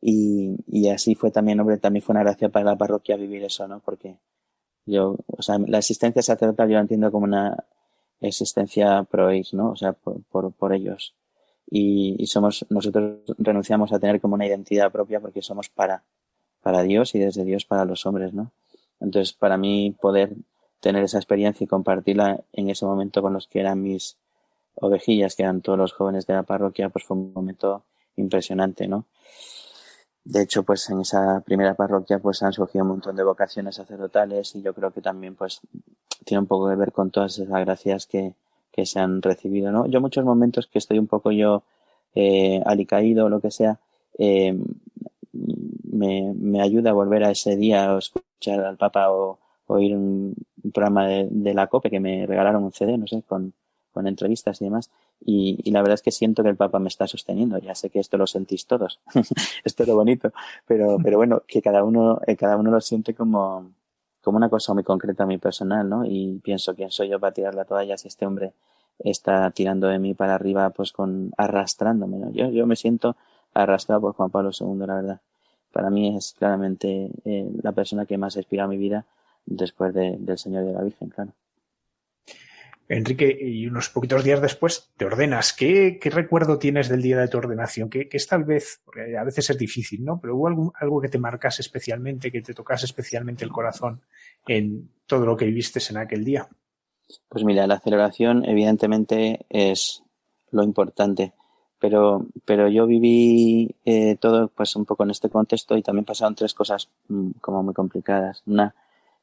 [0.00, 3.68] Y, y así fue también, hombre, también fue una gracia para la parroquia vivir eso,
[3.68, 3.80] ¿no?
[3.80, 4.16] Porque
[4.86, 7.64] yo, o sea, la existencia sacerdotal yo la entiendo como una
[8.20, 9.70] existencia pro ¿no?
[9.70, 11.14] O sea, por, por, por ellos.
[11.70, 16.02] Y, y, somos, nosotros renunciamos a tener como una identidad propia porque somos para,
[16.62, 18.50] para Dios y desde Dios para los hombres, ¿no?
[18.98, 20.34] Entonces, para mí poder
[20.80, 24.16] tener esa experiencia y compartirla en ese momento con los que eran mis,
[24.80, 27.84] ovejillas, que eran todos los jóvenes de la parroquia, pues fue un momento
[28.16, 29.06] impresionante, ¿no?
[30.24, 34.54] De hecho, pues en esa primera parroquia pues han surgido un montón de vocaciones sacerdotales
[34.54, 35.60] y yo creo que también pues
[36.24, 38.34] tiene un poco que ver con todas esas gracias que,
[38.80, 39.86] que se han recibido, ¿no?
[39.86, 41.62] Yo muchos momentos que estoy un poco yo
[42.14, 43.78] eh, alicaído o lo que sea,
[44.18, 44.58] eh,
[45.32, 50.34] me, me ayuda a volver a ese día o escuchar al Papa o oír un,
[50.64, 53.52] un programa de, de, la COPE que me regalaron un CD, no sé, con,
[53.92, 54.90] con entrevistas y demás.
[55.24, 57.58] Y, la verdad es que siento que el Papa me está sosteniendo.
[57.58, 59.00] Ya sé que esto lo sentís todos.
[59.64, 60.32] esto es lo bonito.
[60.66, 63.72] Pero, pero bueno, que cada uno, eh, cada uno lo siente como,
[64.22, 66.04] como una cosa muy concreta, muy personal, ¿no?
[66.06, 68.54] Y pienso quién soy yo para tirar la toalla si este hombre
[69.04, 72.32] está tirando de mí para arriba, pues con arrastrándome.
[72.32, 73.16] Yo, yo me siento
[73.54, 75.20] arrastrado por Juan Pablo II, la verdad.
[75.72, 79.06] Para mí es claramente eh, la persona que más ha inspirado mi vida
[79.46, 81.32] después de, del Señor y de la Virgen, claro.
[82.88, 85.52] Enrique, y unos poquitos días después te ordenas.
[85.52, 87.88] ¿Qué, qué recuerdo tienes del día de tu ordenación?
[87.88, 90.20] ¿Qué, qué es tal vez, porque a veces es difícil, ¿no?
[90.20, 94.00] Pero hubo algo, algo que te marcase especialmente, que te tocase especialmente el corazón
[94.48, 96.48] en todo lo que viviste en aquel día.
[97.28, 100.02] Pues mira, la celebración evidentemente es
[100.50, 101.32] lo importante,
[101.78, 106.34] pero, pero yo viví eh, todo pues un poco en este contexto y también pasaron
[106.34, 108.42] tres cosas mmm, como muy complicadas.
[108.46, 108.74] Una,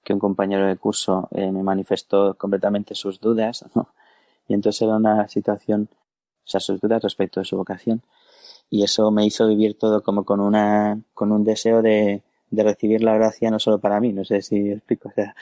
[0.04, 3.89] que un compañero de curso eh, me manifestó completamente sus dudas, ¿no?
[4.47, 8.02] Y entonces era una situación, o sea, sus dudas respecto de su vocación.
[8.69, 13.04] Y eso me hizo vivir todo como con una, con un deseo de, de recibir
[13.04, 15.36] la gracia no solo para mí, no sé si explico, o sea,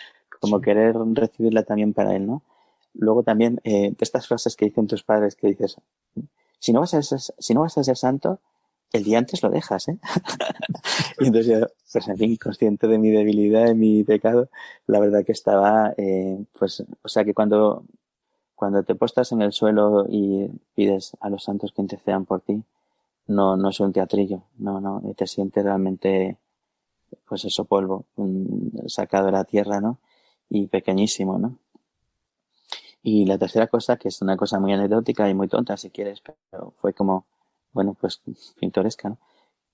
[0.46, 2.42] como querer recibirla también para él, ¿no?
[2.94, 5.78] Luego también, eh, estas frases que dicen tus padres que dices,
[6.60, 8.40] si no vas a ser, si no vas a ser santo,
[8.94, 9.98] el día antes lo dejas, ¿eh?
[11.20, 14.50] y entonces yo, pues en fin, consciente de mi debilidad, de mi pecado,
[14.88, 17.84] la verdad que estaba, eh, pues, o sea que cuando,
[18.56, 22.64] cuando te postas en el suelo y pides a los santos que intercedan por ti,
[23.28, 26.38] no, no es un teatrillo, no, no, te sientes realmente,
[27.28, 29.98] pues eso, polvo, un, sacado de la tierra, ¿no?
[30.50, 31.58] Y pequeñísimo, ¿no?
[33.04, 36.22] Y la tercera cosa, que es una cosa muy anecdótica y muy tonta, si quieres,
[36.22, 37.26] pero fue como,
[37.72, 38.22] bueno, pues
[38.60, 39.18] pintoresca, ¿no?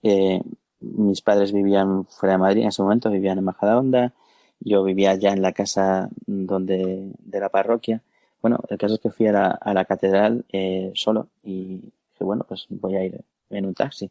[0.03, 0.41] Eh,
[0.81, 4.13] mis padres vivían fuera de Madrid en ese momento, vivían en Majadahonda,
[4.59, 8.01] yo vivía ya en la casa donde, de la parroquia.
[8.41, 12.65] Bueno, el caso es que fui a la, catedral eh, solo y dije, bueno, pues
[12.69, 14.09] voy a ir en un taxi.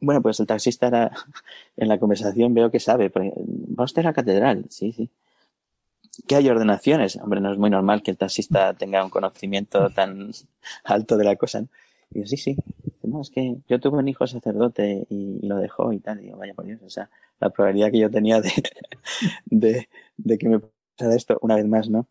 [0.00, 1.12] Bueno, pues el taxista era,
[1.76, 5.10] en la conversación veo que sabe, va usted a la catedral, sí, sí.
[6.26, 7.16] ¿Qué hay ordenaciones?
[7.16, 10.32] Hombre, no es muy normal que el taxista tenga un conocimiento tan
[10.84, 11.60] alto de la cosa.
[11.60, 11.68] ¿no?
[12.10, 12.56] Y yo, sí, sí.
[13.02, 16.20] No, es que yo tuve un hijo sacerdote y, lo dejó y tal.
[16.20, 17.08] Y digo, vaya por Dios, o sea,
[17.40, 18.52] la probabilidad que yo tenía de,
[19.46, 22.08] de, de que me pasara esto una vez más, ¿no?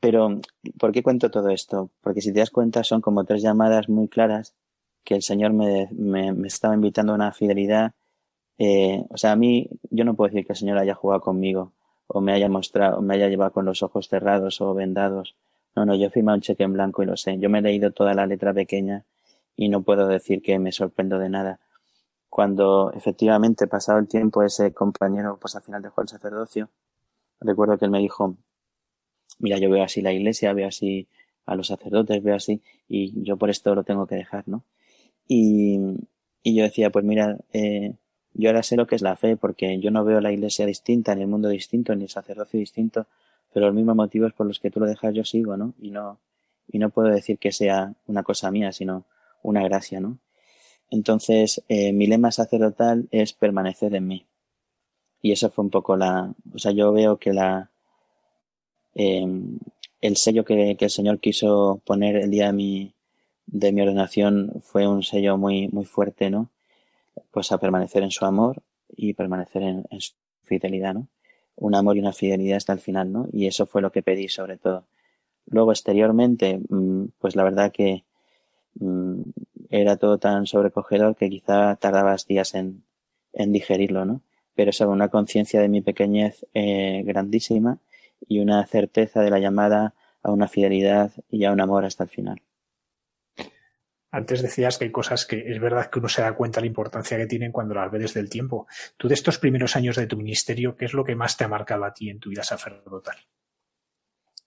[0.00, 0.40] Pero,
[0.78, 1.90] ¿por qué cuento todo esto?
[2.00, 4.54] Porque si te das cuenta, son como tres llamadas muy claras
[5.06, 7.94] que el Señor me, me, estaba invitando a una fidelidad.
[8.58, 11.72] Eh, o sea, a mí, yo no puedo decir que el Señor haya jugado conmigo
[12.08, 15.36] o me haya mostrado, o me haya llevado con los ojos cerrados o vendados.
[15.76, 17.38] No, no, yo firmado un cheque en blanco y lo sé.
[17.38, 19.04] Yo me he leído toda la letra pequeña
[19.54, 21.60] y no puedo decir que me sorprendo de nada.
[22.28, 26.68] Cuando efectivamente, pasado el tiempo, ese compañero, pues al final dejó el sacerdocio,
[27.40, 28.34] recuerdo que él me dijo,
[29.38, 31.06] mira, yo veo así la iglesia, veo así
[31.46, 34.64] a los sacerdotes, veo así, y yo por esto lo tengo que dejar, ¿no?
[35.28, 35.78] Y,
[36.42, 37.94] y yo decía, pues mira, eh,
[38.34, 41.14] yo ahora sé lo que es la fe, porque yo no veo la iglesia distinta,
[41.14, 43.06] ni el mundo distinto, ni el sacerdocio distinto,
[43.52, 45.74] pero los mismos motivos por los que tú lo dejas yo sigo, ¿no?
[45.80, 46.20] Y no,
[46.68, 49.06] y no puedo decir que sea una cosa mía, sino
[49.42, 50.18] una gracia, ¿no?
[50.90, 54.26] Entonces, eh, mi lema sacerdotal es permanecer en mí.
[55.22, 57.70] Y eso fue un poco la, o sea, yo veo que la,
[58.94, 59.26] eh,
[60.00, 62.94] el sello que, que, el Señor quiso poner el día de mi,
[63.46, 66.50] de mi ordenación fue un sello muy, muy fuerte, ¿no?
[67.30, 71.08] Pues a permanecer en su amor y permanecer en, su fidelidad, ¿no?
[71.56, 73.28] Un amor y una fidelidad hasta el final, ¿no?
[73.32, 74.84] Y eso fue lo que pedí sobre todo.
[75.46, 78.04] Luego, exteriormente, mm, pues la verdad que
[78.74, 79.22] mm,
[79.70, 82.84] era todo tan sobrecogedor que quizá tardabas días en,
[83.32, 84.22] en digerirlo, ¿no?
[84.54, 87.78] Pero sobre una conciencia de mi pequeñez eh, grandísima
[88.28, 92.10] y una certeza de la llamada a una fidelidad y a un amor hasta el
[92.10, 92.42] final.
[94.10, 96.68] Antes decías que hay cosas que es verdad que uno se da cuenta de la
[96.68, 98.66] importancia que tienen cuando las ve desde el tiempo.
[98.96, 101.48] Tú de estos primeros años de tu ministerio, ¿qué es lo que más te ha
[101.48, 103.16] marcado a ti en tu vida sacerdotal?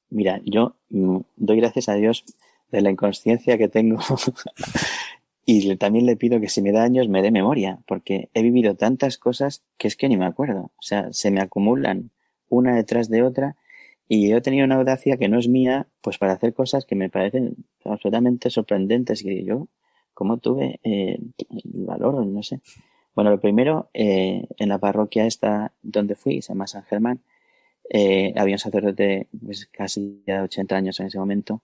[0.09, 2.25] Mira, yo mm, doy gracias a Dios
[2.71, 3.99] de la inconsciencia que tengo
[5.45, 8.75] y también le pido que si me da años me dé memoria, porque he vivido
[8.75, 10.71] tantas cosas que es que ni me acuerdo.
[10.77, 12.11] O sea, se me acumulan
[12.47, 13.55] una detrás de otra
[14.11, 17.09] y he tenido una audacia que no es mía, pues para hacer cosas que me
[17.09, 19.23] parecen absolutamente sorprendentes.
[19.23, 19.67] Y yo,
[20.15, 22.25] ¿cómo tuve eh, el valor?
[22.25, 22.59] No sé.
[23.13, 27.21] Bueno, lo primero, eh, en la parroquia esta donde fui, se llama San Germán,
[27.91, 31.61] eh, había un sacerdote pues, casi de 80 años en ese momento,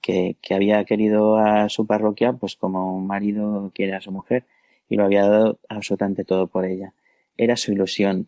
[0.00, 4.44] que, que había querido a su parroquia pues como un marido quiere a su mujer
[4.88, 6.94] y lo había dado absolutamente todo por ella.
[7.36, 8.26] Era su ilusión.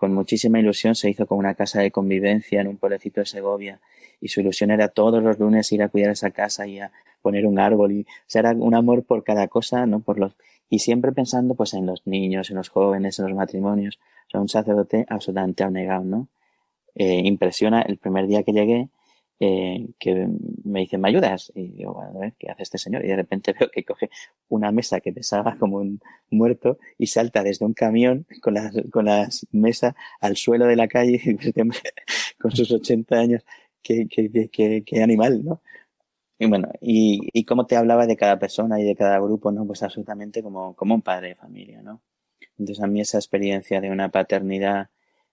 [0.00, 3.80] Con muchísima ilusión se hizo con una casa de convivencia en un pueblecito de Segovia
[4.18, 7.44] y su ilusión era todos los lunes ir a cuidar esa casa y a poner
[7.44, 10.00] un árbol y o sea, era un amor por cada cosa, ¿no?
[10.00, 10.32] Por los
[10.70, 14.40] y siempre pensando pues en los niños, en los jóvenes, en los matrimonios, o sea,
[14.40, 16.28] un sacerdote absolutamente abnegado, ¿no?
[16.94, 18.88] Eh, impresiona el primer día que llegué
[19.40, 20.28] eh, que
[20.64, 21.50] me dice, ¿me ayudas?
[21.54, 23.04] Y digo, bueno, a ver, ¿qué hace este señor?
[23.04, 24.10] Y de repente veo que coge
[24.48, 26.00] una mesa que pesaba como un
[26.30, 30.88] muerto y salta desde un camión con las, con las mesas al suelo de la
[30.88, 31.20] calle
[32.38, 33.44] con sus 80 años.
[33.82, 35.62] Qué, qué, qué, qué animal, ¿no?
[36.38, 39.66] Y bueno, y, y cómo te hablaba de cada persona y de cada grupo, ¿no?
[39.66, 42.02] Pues absolutamente como, como un padre de familia, ¿no?
[42.58, 44.90] Entonces a mí esa experiencia de una paternidad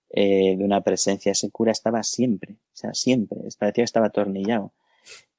[0.10, 1.32] eh, de una presencia.
[1.32, 3.40] Ese cura estaba siempre, o sea, siempre.
[3.60, 4.74] Parecía que estaba atornillado.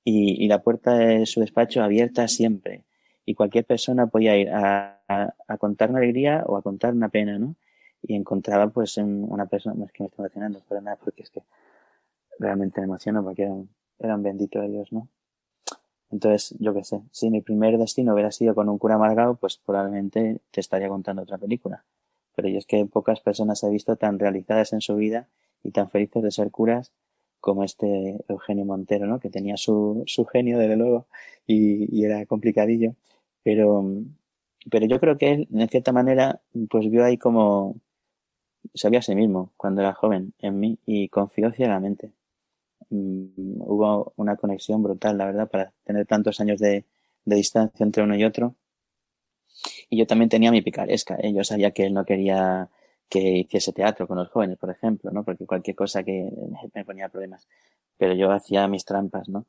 [0.04, 2.84] Y, y la puerta de su despacho abierta siempre.
[3.24, 7.08] Y cualquier persona podía ir a, a, a, contar una alegría o a contar una
[7.10, 7.56] pena, ¿no?
[8.02, 11.30] Y encontraba pues en una persona, es que me estoy emocionando, pero nada, porque es
[11.30, 11.42] que
[12.38, 15.08] realmente me emociono porque era un, era un bendito de Dios, ¿no?
[16.10, 19.58] Entonces, yo qué sé, si mi primer destino hubiera sido con un cura amargado, pues
[19.58, 21.84] probablemente te estaría contando otra película
[22.38, 25.26] pero yo es que pocas personas he visto tan realizadas en su vida
[25.64, 26.92] y tan felices de ser curas
[27.40, 29.18] como este Eugenio Montero, ¿no?
[29.18, 31.08] Que tenía su, su genio, desde luego,
[31.48, 32.94] y, y, era complicadillo,
[33.42, 33.84] pero,
[34.70, 37.74] pero yo creo que él, en cierta manera, pues vio ahí como,
[38.72, 42.12] sabía a sí mismo cuando era joven en mí y confió ciegamente.
[42.90, 46.84] Mm, hubo una conexión brutal, la verdad, para tener tantos años de,
[47.24, 48.54] de distancia entre uno y otro
[49.90, 51.32] y yo también tenía mi picaresca, ¿eh?
[51.32, 52.68] yo sabía que él no quería
[53.08, 55.24] que hiciese teatro con los jóvenes, por ejemplo, ¿no?
[55.24, 56.30] Porque cualquier cosa que
[56.74, 57.48] me ponía problemas.
[57.96, 59.46] Pero yo hacía mis trampas, ¿no?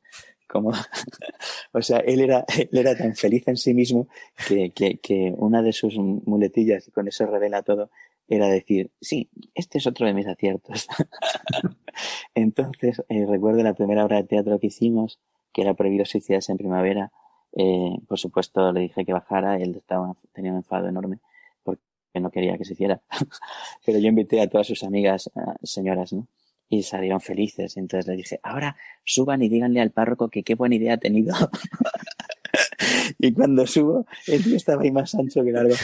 [0.48, 0.72] Como,
[1.72, 4.08] o sea, él era, él era tan feliz en sí mismo
[4.48, 7.90] que, que, que una de sus muletillas, y con eso revela todo,
[8.26, 10.86] era decir, sí, este es otro de mis aciertos.
[12.34, 15.18] Entonces, eh, recuerdo la primera obra de teatro que hicimos,
[15.52, 17.12] que era Prohibido suicidarse en primavera,
[17.52, 21.18] Eh, por supuesto, le dije que bajara, él estaba, tenía un enfado enorme
[21.62, 21.82] porque
[22.14, 23.00] no quería que se hiciera.
[23.84, 25.30] Pero yo invité a todas sus amigas,
[25.62, 26.26] señoras, ¿no?
[26.68, 27.76] Y salieron felices.
[27.76, 31.34] Entonces le dije, ahora suban y díganle al párroco que qué buena idea ha tenido.
[33.18, 35.74] y cuando subo, el tío estaba ahí más ancho que largo.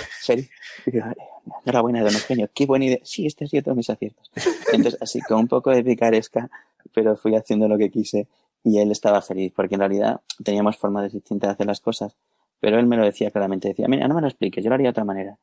[1.64, 2.98] Enhorabuena, don Eugenio, qué buena idea.
[3.02, 4.31] Sí, este ha sido todos mis aciertos.
[4.72, 6.48] Entonces, así, con un poco de picaresca,
[6.92, 8.29] pero fui haciendo lo que quise
[8.66, 12.16] y él estaba feliz, porque en realidad teníamos formas distintas de hacer las cosas,
[12.59, 14.87] pero él me lo decía claramente, decía, mira, no me lo expliques, yo lo haría
[14.87, 15.38] de otra manera,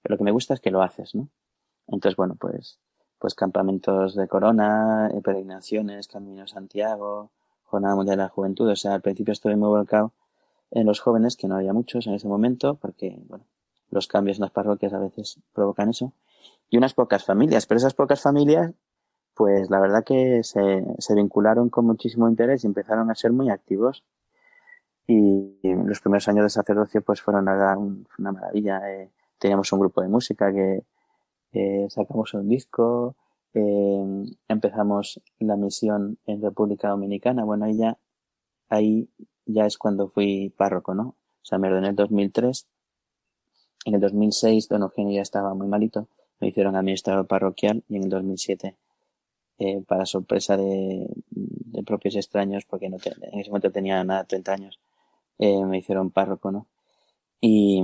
[0.00, 1.28] pero lo que me gusta es que lo haces, ¿no?
[1.88, 2.78] Entonces, bueno, pues,
[3.18, 7.32] pues campamentos de corona, eh, peregrinaciones, Camino Santiago,
[7.64, 10.12] Jornada Mundial de la Juventud, o sea, al principio estuve muy volcado
[10.70, 13.44] en los jóvenes, que no había muchos en ese momento, porque, bueno,
[13.90, 16.12] los cambios en las parroquias a veces provocan eso,
[16.70, 18.72] y unas pocas familias, pero esas pocas familias
[19.34, 23.50] pues la verdad que se, se vincularon con muchísimo interés y empezaron a ser muy
[23.50, 24.04] activos.
[25.06, 28.80] Y, los primeros años de sacerdocio pues fueron una maravilla.
[28.90, 30.84] Eh, teníamos un grupo de música que
[31.52, 33.16] eh, sacamos un disco,
[33.54, 37.44] eh, empezamos la misión en República Dominicana.
[37.44, 37.98] Bueno, ahí ya,
[38.68, 39.08] ahí
[39.46, 41.02] ya es cuando fui párroco, ¿no?
[41.08, 42.68] O sea, me ordené en el 2003.
[43.86, 46.08] En el 2006 don Eugenio ya estaba muy malito.
[46.40, 48.76] Me hicieron administrador parroquial y en el 2007
[49.62, 51.06] eh, para sorpresa de,
[51.86, 54.80] propios extraños, porque no en ese momento tenía nada, 30 años,
[55.38, 56.66] eh, me hicieron párroco, ¿no?
[57.40, 57.82] Y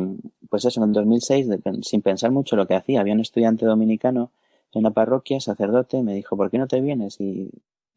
[0.49, 1.49] pues eso, en 2006,
[1.83, 4.31] sin pensar mucho lo que hacía, había un estudiante dominicano
[4.73, 7.21] en la parroquia, sacerdote, me dijo, ¿por qué no te vienes?
[7.21, 7.51] Y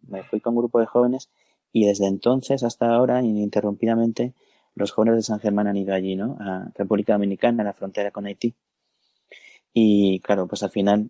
[0.07, 1.29] me fui con un grupo de jóvenes
[1.73, 4.33] y desde entonces hasta ahora, ininterrumpidamente,
[4.75, 6.37] los jóvenes de San Germán han ido allí, ¿no?
[6.39, 8.53] A República Dominicana, a la frontera con Haití.
[9.73, 11.09] Y claro, pues al final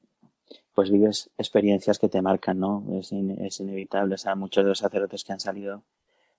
[0.73, 2.85] pues vives experiencias que te marcan, ¿no?
[2.99, 4.15] Es, es inevitable.
[4.15, 5.83] O sea, muchos de los sacerdotes que han salido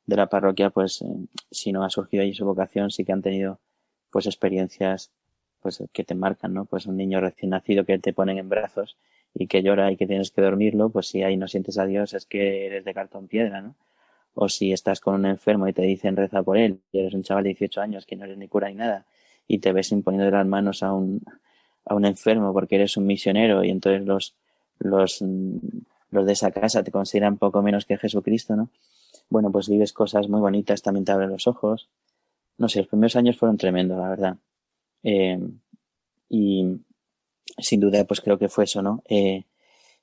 [0.07, 1.07] de la parroquia, pues eh,
[1.51, 3.61] si no ha surgido allí su vocación, sí que han tenido
[4.11, 5.13] pues experiencias
[5.61, 6.65] pues que te marcan, ¿no?
[6.65, 8.99] Pues un niño recién nacido que te ponen en brazos
[9.33, 12.15] y que llora y que tienes que dormirlo, pues si ahí no sientes a Dios
[12.15, 13.77] es que eres de cartón piedra, ¿no?
[14.35, 17.23] O si estás con un enfermo y te dicen reza por él, y eres un
[17.23, 19.07] chaval de 18 años que no eres ni cura ni nada,
[19.47, 21.23] y te ves imponiendo las manos a un,
[21.85, 24.35] a un enfermo porque eres un misionero y entonces los,
[24.79, 25.23] los,
[26.11, 28.71] los de esa casa te consideran poco menos que Jesucristo, ¿no?
[29.29, 31.89] Bueno, pues vives cosas muy bonitas, también te abren los ojos.
[32.59, 34.37] No sé, los primeros años fueron tremendos, la verdad.
[35.03, 35.39] Eh,
[36.29, 36.81] y
[37.59, 39.03] sin duda, pues creo que fue eso, ¿no?
[39.09, 39.45] Eh,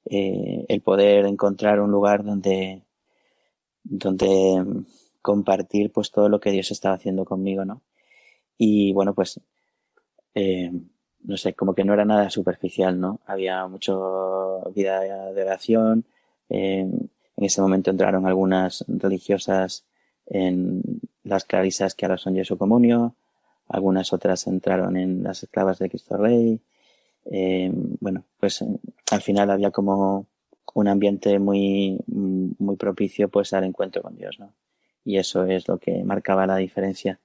[0.05, 2.81] eh, el poder encontrar un lugar donde,
[3.83, 4.63] donde
[5.21, 7.83] compartir pues todo lo que Dios estaba haciendo conmigo, ¿no?
[8.57, 9.39] Y bueno, pues
[11.23, 13.19] no sé, como que no era nada superficial, ¿no?
[13.25, 16.05] Había mucho vida de oración.
[16.49, 19.85] en ese momento entraron algunas religiosas
[20.25, 20.81] en
[21.23, 23.15] las clarisas que ahora son Jesu Comunio,
[23.69, 26.59] algunas otras entraron en las esclavas de Cristo Rey.
[27.25, 28.63] Eh, bueno, pues
[29.11, 30.25] al final había como
[30.73, 34.53] un ambiente muy, muy propicio pues al encuentro con Dios, ¿no?
[35.05, 37.19] Y eso es lo que marcaba la diferencia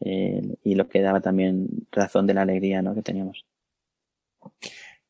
[0.00, 2.94] eh, y lo que daba también razón de la alegría ¿no?
[2.94, 3.44] que teníamos.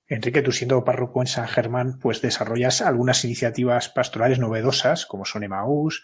[0.06, 5.44] Enrique, tú siendo párroco en San Germán, pues desarrollas algunas iniciativas pastorales novedosas, como son
[5.44, 6.02] Emaús,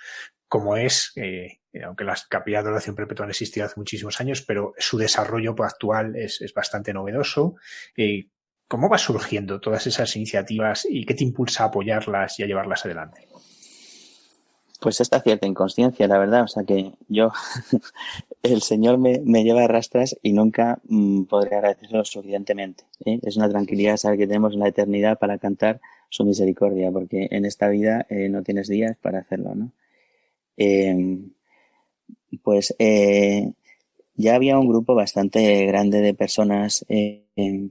[0.48, 4.72] como es, eh, aunque la capilla de oración perpetua han existido hace muchísimos años, pero
[4.78, 7.54] su desarrollo actual es, bastante novedoso.
[7.96, 8.28] Eh,
[8.66, 12.84] ¿Cómo va surgiendo todas esas iniciativas y qué te impulsa a apoyarlas y a llevarlas
[12.84, 13.28] adelante?
[14.80, 16.44] Pues esta cierta inconsciencia, la verdad.
[16.44, 17.32] O sea que yo,
[18.42, 22.84] el Señor me, me lleva a rastras y nunca mm, podré agradecerlo suficientemente.
[23.04, 23.20] ¿eh?
[23.22, 27.68] Es una tranquilidad saber que tenemos la eternidad para cantar su misericordia, porque en esta
[27.68, 29.72] vida eh, no tienes días para hacerlo, ¿no?
[30.56, 31.30] Em,
[32.42, 33.52] pues eh,
[34.14, 37.70] ya había un grupo bastante grande de personas, em,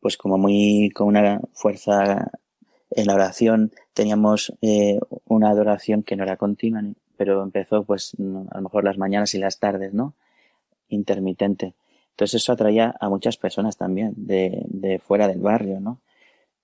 [0.00, 2.30] pues como muy con una fuerza
[2.90, 4.52] en la oración teníamos
[5.26, 6.82] una adoración que no era continua,
[7.22, 8.16] pero empezó pues
[8.50, 10.14] a lo mejor las mañanas y las tardes, ¿no?
[10.88, 11.74] Intermitente.
[12.10, 16.00] Entonces eso atraía a muchas personas también de, fuera del barrio, ¿no?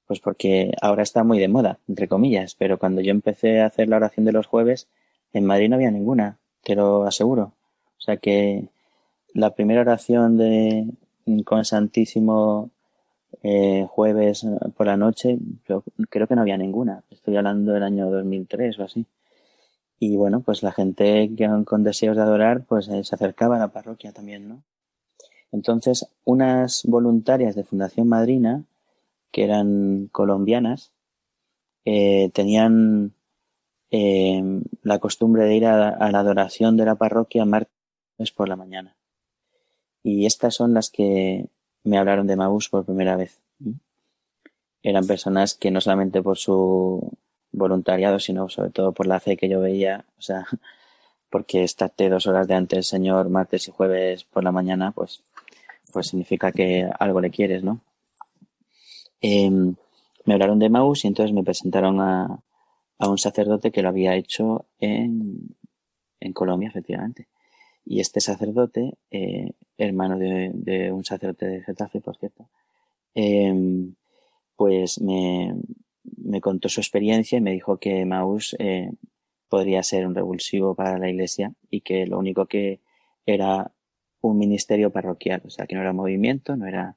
[0.08, 3.86] Pues porque ahora está muy de moda, entre comillas, pero cuando yo empecé a hacer
[3.88, 4.88] la oración de los jueves,
[5.32, 7.52] en Madrid no había ninguna, te lo aseguro.
[7.96, 8.64] O sea que
[9.32, 10.86] la primera oración de
[11.44, 12.70] con Santísimo
[13.44, 14.44] eh, jueves
[14.76, 17.04] por la noche, yo creo que no había ninguna.
[17.12, 19.06] Estoy hablando del año 2003 o así.
[19.98, 21.30] Y bueno, pues la gente
[21.64, 24.62] con deseos de adorar, pues eh, se acercaba a la parroquia también, ¿no?
[25.50, 28.64] Entonces, unas voluntarias de Fundación Madrina,
[29.32, 30.92] que eran colombianas,
[31.84, 33.14] eh, tenían
[33.90, 38.96] la costumbre de ir a, la adoración de la parroquia martes por la mañana.
[40.02, 41.48] Y estas son las que
[41.84, 43.40] me hablaron de Maús por primera vez.
[44.82, 47.12] Eran personas que no solamente por su
[47.58, 50.46] voluntariado, sino sobre todo por la fe que yo veía, o sea,
[51.30, 55.22] porque estarte dos horas de antes, Señor, martes y jueves por la mañana, pues,
[55.92, 57.80] pues significa que algo le quieres, ¿no?
[59.20, 59.74] Em,
[60.24, 62.40] me hablaron de Maús y entonces me presentaron a,
[62.98, 65.56] a un sacerdote que lo había hecho en,
[66.20, 67.28] en Colombia, efectivamente.
[67.84, 72.48] Y este sacerdote, eh, hermano de, un sacerdote de Getafe, por cierto,
[73.14, 73.54] eh,
[74.56, 75.54] pues me,
[76.28, 78.90] me, contó su experiencia y me dijo que Maús eh,
[79.48, 82.80] podría ser un revulsivo para la iglesia y que lo único que
[83.26, 83.72] era
[84.20, 86.96] un ministerio parroquial, o sea, que no era movimiento, no era,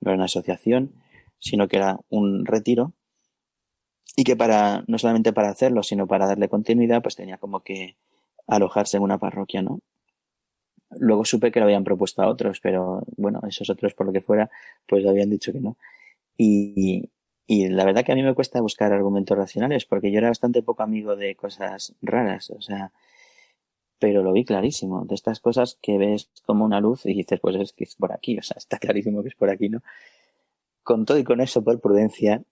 [0.00, 0.92] no era una asociación,
[1.38, 2.92] sino que era un retiro
[4.16, 7.96] y que para, no solamente para hacerlo, sino para darle continuidad, pues tenía como que
[8.48, 9.80] alojarse en una parroquia, ¿no?
[10.90, 14.22] Luego supe que lo habían propuesto a otros, pero bueno, esos otros por lo que
[14.22, 14.50] fuera,
[14.86, 15.76] pues habían dicho que no.
[16.36, 17.10] Y,
[17.50, 20.62] y la verdad que a mí me cuesta buscar argumentos racionales, porque yo era bastante
[20.62, 22.92] poco amigo de cosas raras, o sea,
[23.98, 27.56] pero lo vi clarísimo, de estas cosas que ves como una luz y dices, pues
[27.56, 29.80] es que es por aquí, o sea, está clarísimo que es por aquí, ¿no?
[30.82, 32.42] Con todo y con eso, por prudencia,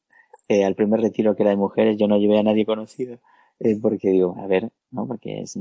[0.48, 3.18] eh, al primer retiro que era de mujeres, yo no llevé a nadie conocido,
[3.60, 5.06] eh, porque digo, a ver, ¿no?
[5.06, 5.58] Porque es,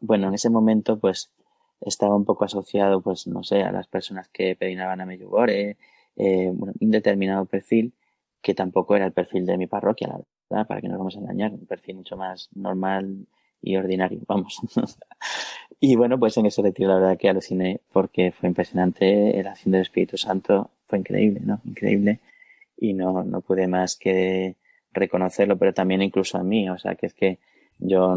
[0.00, 1.30] bueno, en ese momento, pues,
[1.82, 5.76] estaba un poco asociado, pues, no sé, a las personas que peinaban a Meyugore,
[6.16, 7.92] eh, bueno, un determinado perfil,
[8.42, 11.16] que tampoco era el perfil de mi parroquia, la verdad, para que no nos vamos
[11.16, 13.26] a engañar, un perfil mucho más normal
[13.62, 14.60] y ordinario, vamos.
[15.80, 19.72] y bueno, pues en ese retiro la verdad que aluciné porque fue impresionante, la acción
[19.72, 21.60] del Espíritu Santo fue increíble, ¿no?
[21.64, 22.20] Increíble.
[22.76, 24.56] Y no, no pude más que
[24.92, 27.38] reconocerlo, pero también incluso a mí, o sea, que es que
[27.78, 28.14] yo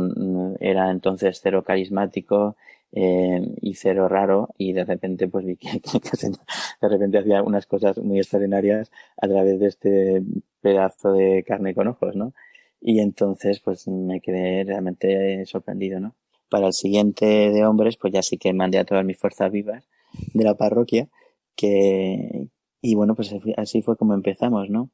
[0.59, 2.55] era entonces cero carismático
[2.95, 5.69] eh, y cero raro y de repente pues vi que,
[6.81, 10.23] de repente hacía unas cosas muy extraordinarias a través de este
[10.61, 12.33] pedazo de carne con ojos, ¿no?
[12.79, 16.15] Y entonces pues me quedé realmente sorprendido, ¿no?
[16.49, 19.87] Para el siguiente de hombres pues ya sí que mandé a todas mis fuerzas vivas
[20.33, 21.07] de la parroquia
[21.55, 22.47] que
[22.81, 24.91] y bueno pues así fue como empezamos, ¿no?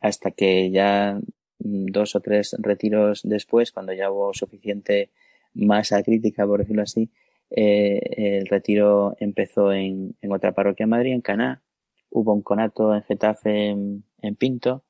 [0.00, 1.18] Hasta que ya
[1.58, 5.10] dos o tres retiros después, cuando ya hubo suficiente
[5.54, 7.10] masa crítica, por decirlo así,
[7.56, 8.00] eh,
[8.38, 11.62] el retiro empezó en, en, otra parroquia en Madrid, en Caná.
[12.10, 14.84] Hubo un conato en Getafe, en, en, Pinto,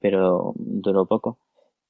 [0.00, 1.38] pero duró poco.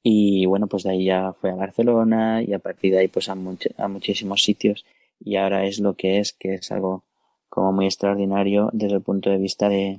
[0.03, 3.29] Y bueno, pues de ahí ya fue a Barcelona y a partir de ahí pues
[3.29, 4.87] a, much a muchísimos sitios
[5.21, 7.05] y ahora es lo que es, que es algo
[7.51, 9.99] como muy extraordinario desde el punto de vista de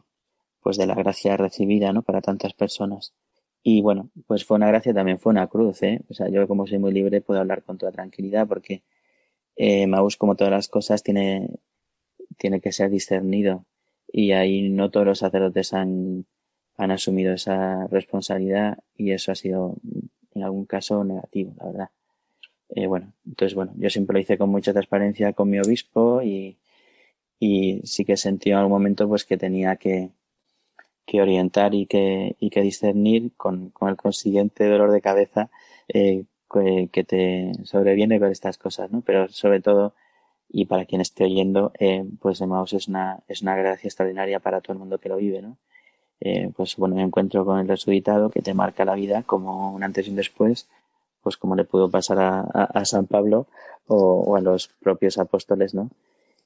[0.61, 2.03] pues de la gracia recibida, ¿no?
[2.03, 3.13] Para tantas personas.
[3.63, 6.01] Y bueno, pues fue una gracia, también fue una cruz, ¿eh?
[6.09, 8.83] O sea, yo como soy muy libre puedo hablar con toda tranquilidad porque
[9.63, 11.47] eh, Maús, como todas las cosas, tiene,
[12.39, 13.67] tiene que ser discernido
[14.11, 16.25] y ahí no todos los sacerdotes han,
[16.77, 19.75] han asumido esa responsabilidad y eso ha sido
[20.33, 21.89] en algún caso negativo, la verdad.
[22.69, 26.57] Eh, bueno, entonces bueno, yo siempre lo hice con mucha transparencia con mi obispo y,
[27.39, 30.09] y sí que sentí en algún momento pues que tenía que,
[31.05, 35.51] que orientar y que, y que discernir con, con el consiguiente dolor de cabeza
[35.87, 39.01] eh, que, te sobreviene con estas cosas, ¿no?
[39.01, 39.93] Pero sobre todo,
[40.49, 44.61] y para quien esté oyendo, eh, pues Emmaus es una, es una gracia extraordinaria para
[44.61, 45.57] todo el mundo que lo vive, ¿no?
[46.19, 49.83] Eh, pues bueno, me encuentro con el resucitado que te marca la vida como un
[49.83, 50.69] antes y un después,
[51.23, 53.47] pues como le pudo pasar a, San Pablo
[53.87, 55.89] o, o, a los propios apóstoles, ¿no?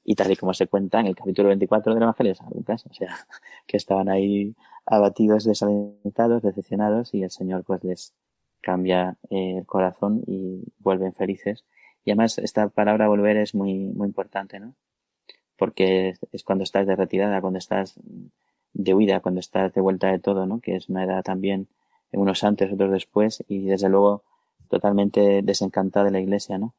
[0.06, 2.86] y tal y como se cuenta en el capítulo 24 del Evangelio de San Lucas,
[2.88, 3.26] o sea,
[3.66, 4.54] que estaban ahí
[4.86, 8.14] abatidos, desalentados, decepcionados y el Señor pues les
[8.60, 11.64] cambia eh, el corazón y vuelven felices.
[12.04, 14.74] Y además esta palabra volver es muy, muy importante, ¿no?
[15.56, 17.98] Porque es cuando estás de retirada, cuando estás
[18.72, 20.60] de huida, cuando estás de vuelta de todo, ¿no?
[20.60, 21.68] Que es una edad también,
[22.12, 24.22] unos antes, otros después, y desde luego
[24.68, 26.74] totalmente desencantada de la iglesia, ¿no?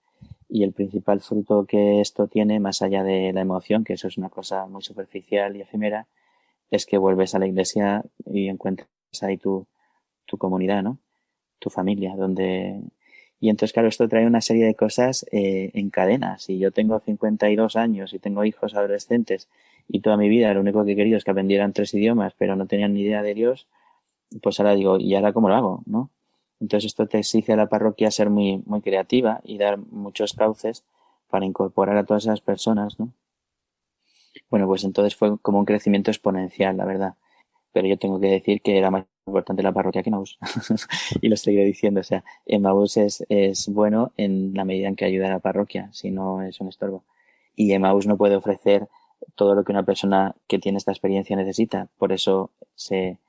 [0.50, 4.18] y el principal fruto que esto tiene, más allá de la emoción, que eso es
[4.18, 6.08] una cosa muy superficial y efímera,
[6.72, 8.90] es que vuelves a la iglesia y encuentras
[9.22, 9.68] ahí tu,
[10.26, 11.00] tu comunidad, ¿no?
[11.60, 12.82] Tu familia, donde...
[13.40, 16.40] Y entonces, claro, esto trae una serie de cosas eh, en cadena.
[16.40, 19.48] Si yo tengo 52 años y tengo hijos adolescentes
[19.88, 22.56] y toda mi vida lo único que he querido es que aprendieran tres idiomas, pero
[22.56, 23.68] no tenían ni idea de Dios,
[24.42, 25.84] pues ahora digo, ¿y ahora cómo lo hago?
[25.86, 26.10] ¿No?
[26.60, 30.84] Entonces esto te exige a la parroquia ser muy, muy creativa y dar muchos cauces
[31.30, 33.14] para incorporar a todas esas personas, ¿no?
[34.50, 37.16] Bueno, pues entonces fue como un crecimiento exponencial, la verdad.
[37.74, 40.38] Pero yo tengo que decir que más importante la parroquia que Emmaus.
[41.22, 42.02] y lo seguiré diciendo.
[42.02, 45.90] O sea, Emmaus es, es bueno en la medida en que ayuda a la parroquia,
[45.94, 47.04] si no es un estorbo.
[47.56, 48.88] y Emmaus no puede ofrecer
[49.36, 51.90] todo lo que una persona que tiene esta experiencia necesita.
[51.98, 53.20] Por eso se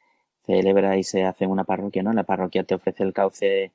[0.44, 2.12] celebra y se hace una parroquia, ¿no?
[2.12, 3.72] La parroquia te ofrece el cauce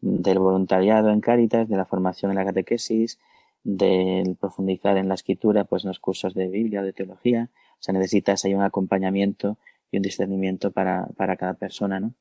[0.00, 3.18] del voluntariado en Cáritas, de la formación en la catequesis,
[3.64, 7.50] del profundizar en la escritura, pues en los cursos de Biblia de teología.
[7.54, 9.58] O sea, necesitas ahí un acompañamiento
[9.90, 12.14] y un discernimiento para, para cada persona, ¿no?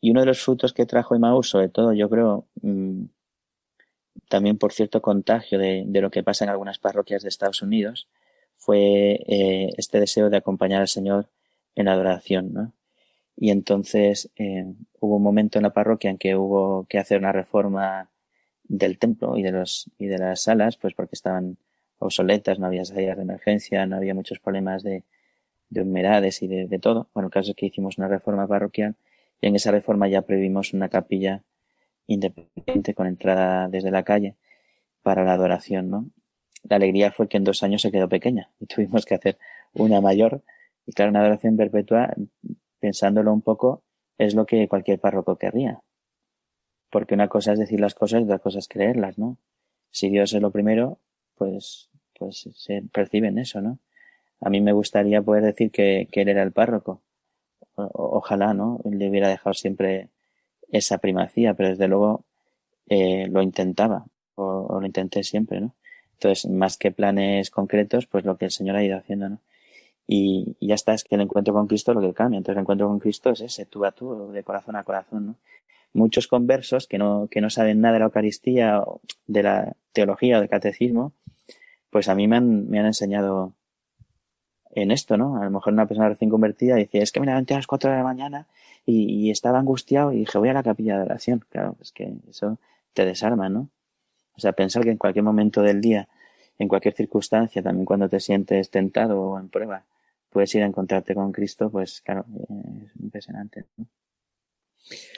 [0.00, 3.04] Y uno de los frutos que trajo Emmaus, sobre todo, yo creo, mm,
[4.28, 8.08] también por cierto contagio de, de, lo que pasa en algunas parroquias de Estados Unidos,
[8.56, 11.28] fue eh, este deseo de acompañar al Señor
[11.74, 12.72] en la adoración, ¿no?
[13.36, 14.66] Y entonces eh,
[15.00, 18.10] hubo un momento en la parroquia en que hubo que hacer una reforma
[18.64, 21.58] del templo y de los y de las salas, pues porque estaban
[21.98, 25.04] obsoletas, no había salidas de emergencia, no había muchos problemas de,
[25.70, 27.08] de humedades y de, todo.
[27.14, 28.96] Bueno, el caso es que hicimos una reforma parroquial
[29.40, 31.42] y en esa reforma ya previmos una capilla
[32.06, 34.36] independiente con entrada desde la calle
[35.02, 36.10] para la adoración, ¿no?
[36.68, 39.38] La alegría fue que en dos años se quedó pequeña y tuvimos que hacer
[39.72, 40.42] una mayor.
[40.86, 42.14] Y claro, una adoración perpetua,
[42.80, 43.82] pensándolo un poco,
[44.18, 45.80] es lo que cualquier párroco querría.
[46.90, 49.38] Porque una cosa es decir las cosas y otra cosa es creerlas, ¿no?
[49.92, 50.98] Si Dios es lo primero,
[51.36, 53.78] pues, pues se perciben eso, ¿no?
[54.40, 57.02] A mí me gustaría poder decir que, él era el párroco.
[57.74, 58.80] Ojalá, ¿no?
[58.84, 60.08] Le hubiera dejado siempre
[60.70, 62.24] esa primacía, pero desde luego
[62.88, 65.74] eh, lo intentaba, o, lo intenté siempre, ¿no?
[66.14, 69.38] Entonces, más que planes concretos, pues lo que el Señor ha ido haciendo, ¿no?
[70.06, 72.38] Y, y ya está, es que el encuentro con Cristo es lo que cambia.
[72.38, 75.36] Entonces, el encuentro con Cristo es ese, tú a tú, de corazón a corazón, ¿no?
[75.92, 80.36] Muchos conversos que no, que no saben nada de la Eucaristía, o de la teología
[80.36, 81.12] o del catecismo,
[81.90, 83.54] pues a mí me han, me han enseñado
[84.72, 85.40] en esto, ¿no?
[85.40, 87.90] A lo mejor una persona recién convertida dice, es que me levanté a las cuatro
[87.90, 88.46] de la mañana
[88.86, 91.44] y, y, estaba angustiado y dije, voy a la capilla de oración.
[91.50, 92.58] Claro, es que eso
[92.92, 93.68] te desarma, ¿no?
[94.36, 96.08] O sea, pensar que en cualquier momento del día,
[96.58, 99.84] en cualquier circunstancia, también cuando te sientes tentado o en prueba,
[100.30, 102.24] puedes ir a encontrarte con Cristo, pues claro,
[102.84, 103.86] es impresionante, ¿no?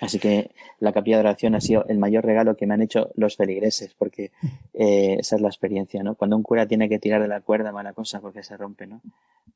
[0.00, 0.50] Así que
[0.80, 3.94] la capilla de oración ha sido el mayor regalo que me han hecho los feligreses,
[3.96, 4.30] porque
[4.74, 6.14] eh, esa es la experiencia, ¿no?
[6.14, 9.00] Cuando un cura tiene que tirar de la cuerda, mala cosa, porque se rompe, ¿no?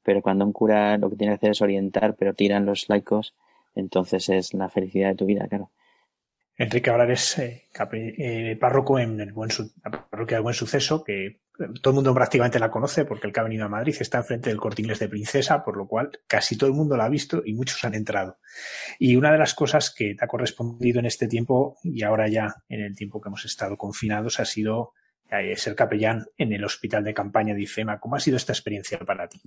[0.03, 3.35] Pero cuando un cura lo que tiene que hacer es orientar, pero tiran los laicos,
[3.75, 5.71] entonces es la felicidad de tu vida, claro.
[6.59, 9.51] Enrique ahora eres eh, eh, párroco en el buen
[9.85, 11.37] la parroquia del Buen Suceso, que
[11.81, 14.51] todo el mundo prácticamente la conoce porque el que ha venido a Madrid está enfrente
[14.51, 17.55] del Corte de Princesa, por lo cual casi todo el mundo la ha visto y
[17.55, 18.39] muchos han entrado.
[18.99, 22.55] Y una de las cosas que te ha correspondido en este tiempo y ahora ya
[22.69, 24.93] en el tiempo que hemos estado confinados ha sido
[25.31, 28.01] eh, ser capellán en el hospital de campaña de IFEMA.
[28.01, 29.41] ¿Cómo ha sido esta experiencia para ti?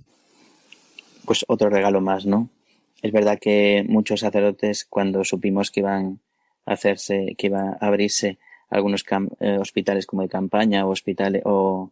[1.24, 2.50] Pues otro regalo más, ¿no?
[3.02, 6.20] Es verdad que muchos sacerdotes cuando supimos que iban
[6.66, 8.38] hacerse, que iba a abrirse
[8.68, 9.04] algunos
[9.40, 11.90] eh, hospitales como de campaña o hospitales o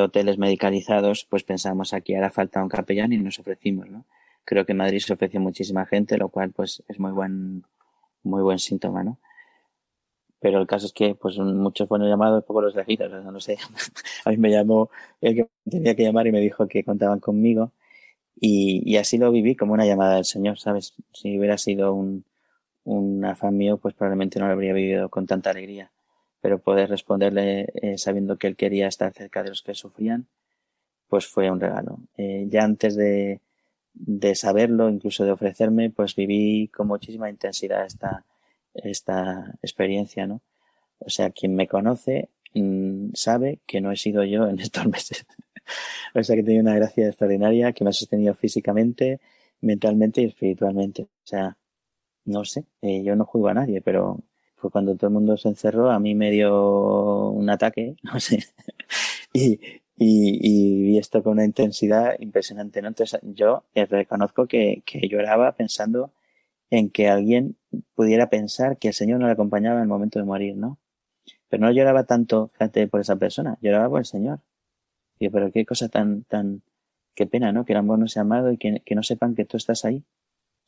[0.00, 4.04] hoteles medicalizados, pues pensamos aquí hará falta un capellán y nos ofrecimos, ¿no?
[4.44, 7.64] Creo que en Madrid se ofreció muchísima gente, lo cual pues es muy buen,
[8.22, 9.18] muy buen síntoma, ¿no?
[10.40, 13.58] Pero el caso es que pues muchos fueron llamados, poco los elegidos, no sé.
[14.24, 17.72] a mí me llamó el que tenía que llamar y me dijo que contaban conmigo
[18.40, 20.94] y, y así lo viví como una llamada del Señor, ¿sabes?
[21.12, 22.24] Si hubiera sido un,
[22.84, 25.90] un afán mío, pues probablemente no lo habría vivido con tanta alegría.
[26.40, 30.26] Pero poder responderle eh, sabiendo que él quería estar cerca de los que sufrían,
[31.08, 32.00] pues fue un regalo.
[32.16, 33.40] Eh, ya antes de,
[34.34, 38.24] saberlo, incluso de ofrecerme, pues viví con muchísima intensidad esta,
[38.74, 40.42] esta experiencia, ¿no?
[41.00, 45.26] O sea, quien me conoce mmm, sabe que no he sido yo en estos meses.
[46.14, 49.20] o sea, que he tenido una gracia extraordinaria que me ha sostenido físicamente,
[49.60, 51.02] mentalmente y espiritualmente.
[51.02, 51.56] O sea,
[52.24, 54.20] no sé, eh, yo no juzgo a nadie, pero
[54.58, 58.44] fue cuando todo el mundo se encerró, a mí me dio un ataque, no sé,
[59.32, 59.60] y,
[59.96, 62.88] y, vi esto con una intensidad impresionante, ¿no?
[62.88, 66.12] Entonces yo eh, reconozco que, que lloraba pensando
[66.70, 67.56] en que alguien
[67.94, 70.78] pudiera pensar que el Señor no le acompañaba en el momento de morir, ¿no?
[71.48, 74.40] Pero no lloraba tanto, fíjate, por esa persona, lloraba por el Señor.
[75.18, 76.62] Y pero qué cosa tan, tan,
[77.14, 77.64] qué pena, ¿no?
[77.64, 80.04] Que el amor no sea amado y que, que no sepan que tú estás ahí.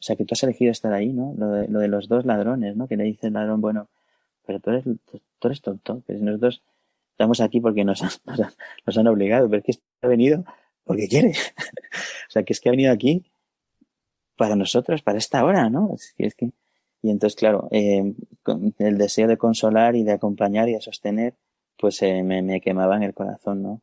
[0.01, 1.35] O sea, que tú has elegido estar ahí, ¿no?
[1.37, 2.89] Lo de, lo de los dos ladrones, ¿no?
[2.89, 3.89] Que le dice el ladrón, bueno,
[4.47, 6.63] pero tú eres, tú eres tonto, que nosotros
[7.13, 8.11] estamos aquí porque nos han,
[8.87, 10.43] nos han, obligado, pero es que ha venido
[10.85, 11.33] porque quiere.
[12.29, 13.31] o sea, que es que ha venido aquí
[14.37, 15.93] para nosotros, para esta hora, ¿no?
[15.95, 16.51] Es que, es que...
[17.03, 18.15] Y entonces, claro, eh,
[18.79, 21.35] el deseo de consolar y de acompañar y de sostener,
[21.79, 23.83] pues eh, me, me quemaba en el corazón, ¿no?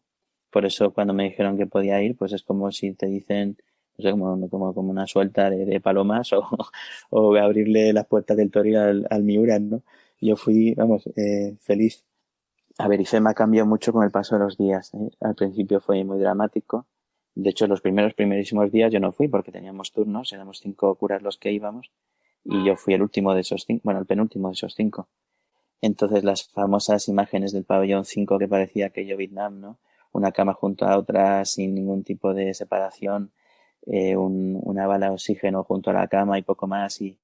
[0.49, 3.57] Por eso cuando me dijeron que podía ir, pues es como si te dicen,
[3.97, 4.11] no sé,
[4.49, 6.47] como, como, una suelta de, de palomas o,
[7.09, 9.83] o, abrirle las puertas del toril al, al Miura, ¿no?
[10.19, 12.03] Yo fui, vamos, eh, feliz.
[12.79, 14.93] A ver, IFEMA cambió mucho con el paso de los días.
[14.93, 15.09] ¿eh?
[15.21, 16.87] Al principio fue muy dramático.
[17.35, 21.21] De hecho, los primeros, primerísimos días yo no fui porque teníamos turnos, éramos cinco curas
[21.21, 21.91] los que íbamos
[22.43, 25.07] y yo fui el último de esos cinco, bueno, el penúltimo de esos cinco.
[25.81, 29.77] Entonces las famosas imágenes del pabellón 5 que parecía aquello Vietnam, ¿no?
[30.11, 33.31] Una cama junto a otra sin ningún tipo de separación,
[33.87, 37.17] eh, un, una bala de oxígeno junto a la cama y poco más y,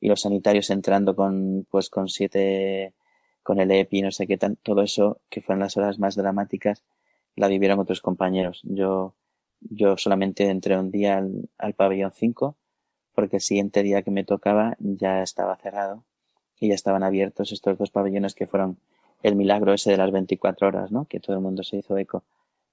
[0.00, 2.94] y los sanitarios entrando con, pues con siete,
[3.42, 6.82] con el EPI, no sé qué tal, todo eso que fueron las horas más dramáticas,
[7.36, 8.60] la vivieron otros compañeros.
[8.64, 9.14] Yo,
[9.60, 12.56] yo solamente entré un día al, al pabellón 5
[13.14, 16.04] porque el siguiente día que me tocaba ya estaba cerrado
[16.58, 18.78] y ya estaban abiertos estos dos pabellones que fueron
[19.22, 21.04] el milagro ese de las 24 horas, ¿no?
[21.04, 22.24] Que todo el mundo se hizo eco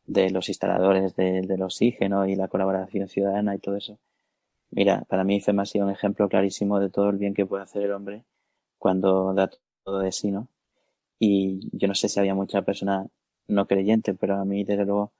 [0.10, 4.00] de los instaladores de, del oxígeno y la colaboración ciudadana y todo eso.
[4.72, 7.64] Mira, para mí FEMA ha sido un ejemplo clarísimo de todo el bien que puede
[7.64, 8.24] hacer el hombre
[8.78, 9.50] cuando da
[9.84, 10.48] todo de sí, ¿no?
[11.20, 13.08] Y yo no sé si había mucha persona
[13.48, 15.12] no creyente, pero a mí, desde luego,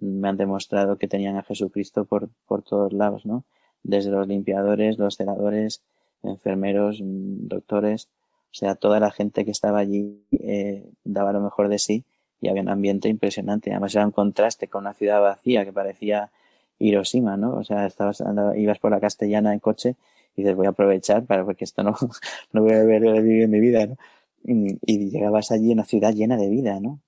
[0.00, 3.44] me han demostrado que tenían a Jesucristo por, por todos lados, ¿no?
[3.84, 5.82] desde los limpiadores, los celadores,
[6.22, 8.08] enfermeros, doctores,
[8.50, 12.04] o sea, toda la gente que estaba allí eh, daba lo mejor de sí
[12.44, 13.70] y había un ambiente impresionante.
[13.70, 16.30] Además era un contraste con una ciudad vacía que parecía
[16.78, 17.54] Hiroshima, ¿no?
[17.54, 18.22] O sea, estabas,
[18.56, 19.96] ibas por la castellana en coche
[20.36, 21.96] y dices, voy a aprovechar para, porque esto no,
[22.52, 23.96] no voy a ver vivir en mi vida, ¿no?
[24.44, 27.00] Y llegabas allí en una ciudad llena de vida, ¿no?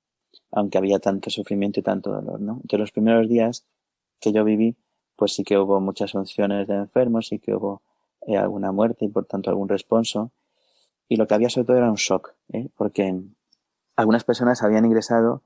[0.52, 2.54] Aunque había tanto sufrimiento y tanto dolor, ¿no?
[2.54, 3.66] Entonces los primeros días
[4.20, 4.74] que yo viví,
[5.16, 7.82] pues sí que hubo muchas funciones de enfermos, sí que hubo
[8.26, 10.30] eh, alguna muerte y por tanto algún responso.
[11.10, 12.68] Y lo que había sobre todo era un shock, ¿eh?
[12.74, 13.14] porque
[13.96, 15.42] algunas personas habían ingresado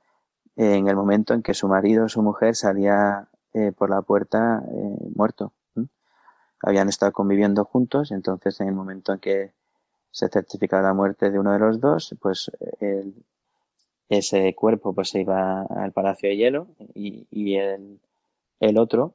[0.57, 4.63] en el momento en que su marido o su mujer salía eh, por la puerta
[4.67, 5.53] eh, muerto.
[6.63, 9.53] Habían estado conviviendo juntos, entonces en el momento en que
[10.11, 12.51] se certificaba la muerte de uno de los dos, pues
[14.11, 18.01] ese cuerpo pues se iba al Palacio de Hielo y, y el,
[18.59, 19.15] el otro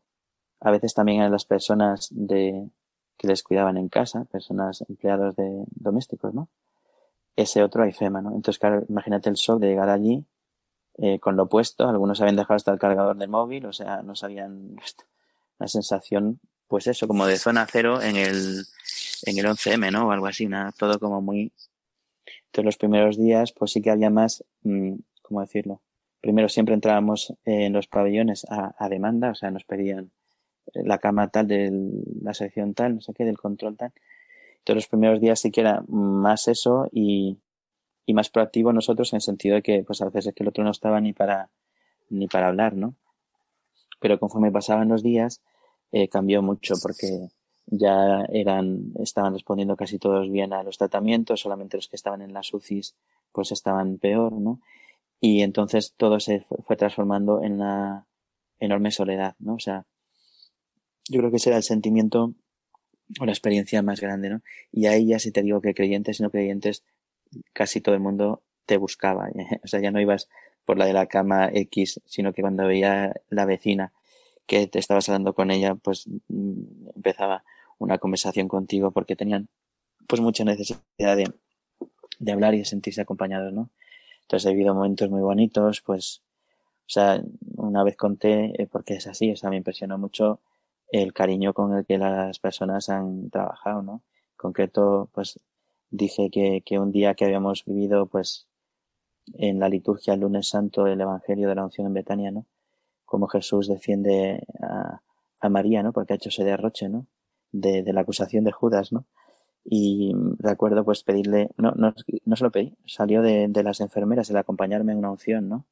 [0.59, 2.69] a veces también a las personas de,
[3.17, 6.49] que les cuidaban en casa, personas empleados de domésticos, ¿no?
[7.35, 8.29] Ese otro hay FEMA, ¿no?
[8.29, 10.25] Entonces, claro, imagínate el shock de llegar allí
[10.97, 11.87] eh, con lo opuesto.
[11.87, 14.75] Algunos habían dejado hasta el cargador del móvil, o sea, no sabían
[15.59, 18.63] la sensación, pues eso, como de zona cero en el,
[19.25, 20.07] en el 11M, ¿no?
[20.07, 21.51] O algo así, una, todo como muy...
[22.47, 25.81] Entonces, los primeros días, pues sí que había más, mm, ¿cómo decirlo?
[26.21, 30.11] Primero siempre entrábamos en los pabellones a, a demanda, o sea, nos pedían
[30.73, 31.71] la cama tal, de
[32.21, 33.91] la sección tal, no sé qué, del control tal.
[34.65, 37.37] Entonces los primeros días sí que era más eso y,
[38.07, 40.49] y más proactivo nosotros en el sentido de que pues a veces es que el
[40.49, 41.51] otro no estaba ni para
[42.09, 42.95] ni para hablar, ¿no?
[43.99, 45.43] Pero conforme pasaban los días
[45.91, 47.29] eh, cambió mucho porque
[47.67, 52.33] ya eran estaban respondiendo casi todos bien a los tratamientos, solamente los que estaban en
[52.33, 52.95] las UCIs
[53.31, 54.61] pues estaban peor, ¿no?
[55.21, 58.07] Y entonces todo se fue transformando en una
[58.59, 59.53] enorme soledad, ¿no?
[59.53, 59.85] O sea,
[61.07, 62.33] yo creo que ese era el sentimiento
[63.19, 64.41] o la experiencia más grande, ¿no?
[64.71, 66.83] Y ahí ya si te digo que creyentes y no creyentes,
[67.53, 69.29] casi todo el mundo te buscaba.
[69.63, 70.29] O sea, ya no ibas
[70.65, 73.93] por la de la cama X, sino que cuando veía la vecina
[74.47, 77.43] que te estabas hablando con ella, pues mm, empezaba
[77.77, 79.47] una conversación contigo porque tenían
[80.07, 80.81] pues mucha necesidad
[81.15, 81.31] de,
[82.19, 83.69] de hablar y de sentirse acompañados, ¿no?
[84.21, 86.21] Entonces he vivido momentos muy bonitos, pues,
[86.87, 87.21] o sea,
[87.57, 90.39] una vez conté, eh, porque es así, o sea, me impresionó mucho
[90.91, 93.93] el cariño con el que las personas han trabajado, ¿no?
[94.33, 95.39] En concreto, pues
[95.89, 98.47] dije que, que un día que habíamos vivido, pues,
[99.33, 102.45] en la liturgia el lunes santo del Evangelio de la unción en Betania, ¿no?
[103.05, 105.01] Como Jesús defiende a,
[105.41, 105.93] a María, ¿no?
[105.93, 107.07] Porque ha hecho ese derroche, ¿no?
[107.51, 109.05] De, de la acusación de Judas, ¿no?
[109.63, 111.93] Y recuerdo pues pedirle, no, no,
[112.25, 115.65] no se lo pedí, salió de, de las enfermeras el acompañarme en una unción, ¿no?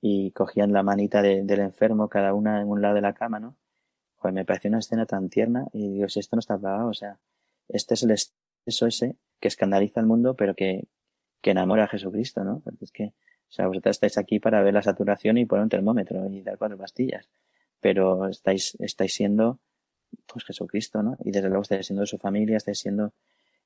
[0.00, 3.38] Y cogían la manita de, del enfermo, cada una en un lado de la cama,
[3.40, 3.56] ¿no?
[4.22, 7.18] Me pareció una escena tan tierna y digo, si esto no está pagado, o sea,
[7.68, 10.86] este es el exceso ese que escandaliza al mundo, pero que,
[11.40, 12.62] que enamora a Jesucristo, ¿no?
[12.80, 16.28] Es que, o sea, vosotros estáis aquí para ver la saturación y poner un termómetro
[16.28, 17.28] y dar cuatro pastillas,
[17.80, 19.58] pero estáis, estáis siendo,
[20.26, 21.16] pues Jesucristo, ¿no?
[21.24, 23.12] Y desde luego estáis siendo su familia, estáis siendo,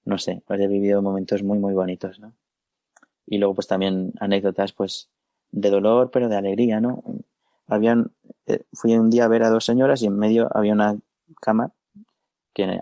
[0.04, 2.34] no sé, pues he vivido momentos muy, muy bonitos, ¿no?
[3.26, 5.10] Y luego, pues también anécdotas, pues,
[5.50, 7.02] de dolor, pero de alegría, ¿no?
[7.66, 8.12] Habían,
[8.46, 10.96] eh, fui un día a ver a dos señoras y en medio había una
[11.40, 11.72] cama
[12.52, 12.80] que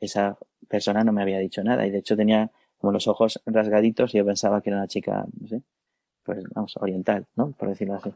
[0.00, 4.14] esa persona no me había dicho nada y de hecho tenía como los ojos rasgaditos
[4.14, 5.62] y yo pensaba que era una chica, no sé,
[6.22, 7.52] pues vamos, oriental, ¿no?
[7.52, 8.12] Por decirlo así.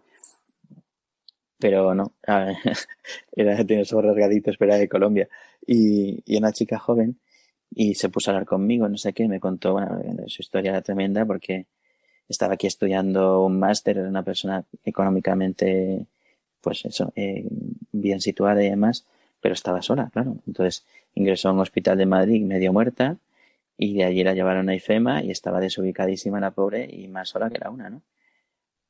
[1.58, 2.12] Pero no,
[3.32, 5.28] era, tenía los ojos rasgaditos, pero era de Colombia.
[5.66, 7.18] Y, y una chica joven
[7.70, 10.82] y se puso a hablar conmigo, no sé qué, me contó, bueno, su historia era
[10.82, 11.66] tremenda porque
[12.28, 16.06] estaba aquí estudiando un máster, era una persona económicamente,
[16.60, 17.46] pues eso, eh,
[17.92, 19.06] bien situada y demás,
[19.40, 20.36] pero estaba sola, claro.
[20.46, 23.16] Entonces ingresó a un hospital de Madrid medio muerta
[23.76, 27.48] y de allí la llevaron a IFEMA y estaba desubicadísima la pobre y más sola
[27.48, 28.02] que la una, ¿no?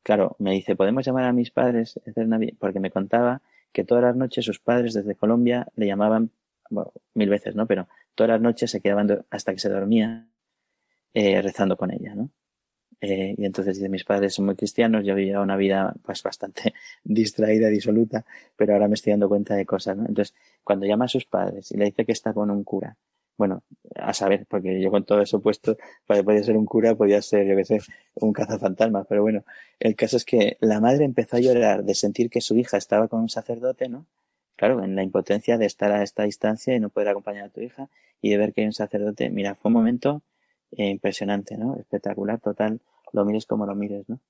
[0.02, 2.00] Claro, me dice, ¿podemos llamar a mis padres?
[2.58, 6.30] Porque me contaba que todas las noches sus padres desde Colombia le llamaban,
[6.70, 7.66] bueno, mil veces, ¿no?
[7.66, 10.26] Pero todas las noches se quedaban hasta que se dormía
[11.12, 12.30] eh, rezando con ella, ¿no?
[13.00, 16.74] Eh, y entonces dice, mis padres son muy cristianos, yo vivía una vida pues bastante
[17.04, 18.24] distraída, disoluta,
[18.56, 20.06] pero ahora me estoy dando cuenta de cosas, ¿no?
[20.06, 20.34] Entonces,
[20.64, 22.96] cuando llama a sus padres y le dice que está con un cura,
[23.36, 23.62] bueno,
[23.94, 25.76] a saber, porque yo con todo eso puesto,
[26.06, 27.80] pues, podía ser un cura, podía ser, yo qué sé,
[28.14, 29.44] un cazafantasma, pero bueno,
[29.78, 33.06] el caso es que la madre empezó a llorar de sentir que su hija estaba
[33.06, 34.06] con un sacerdote, ¿no?
[34.56, 37.60] Claro, en la impotencia de estar a esta distancia y no poder acompañar a tu
[37.60, 37.88] hija
[38.20, 40.22] y de ver que hay un sacerdote, mira, fue un momento
[40.72, 41.76] eh, impresionante, ¿no?
[41.76, 42.80] Espectacular, total,
[43.12, 44.20] lo mires como lo mires, ¿no?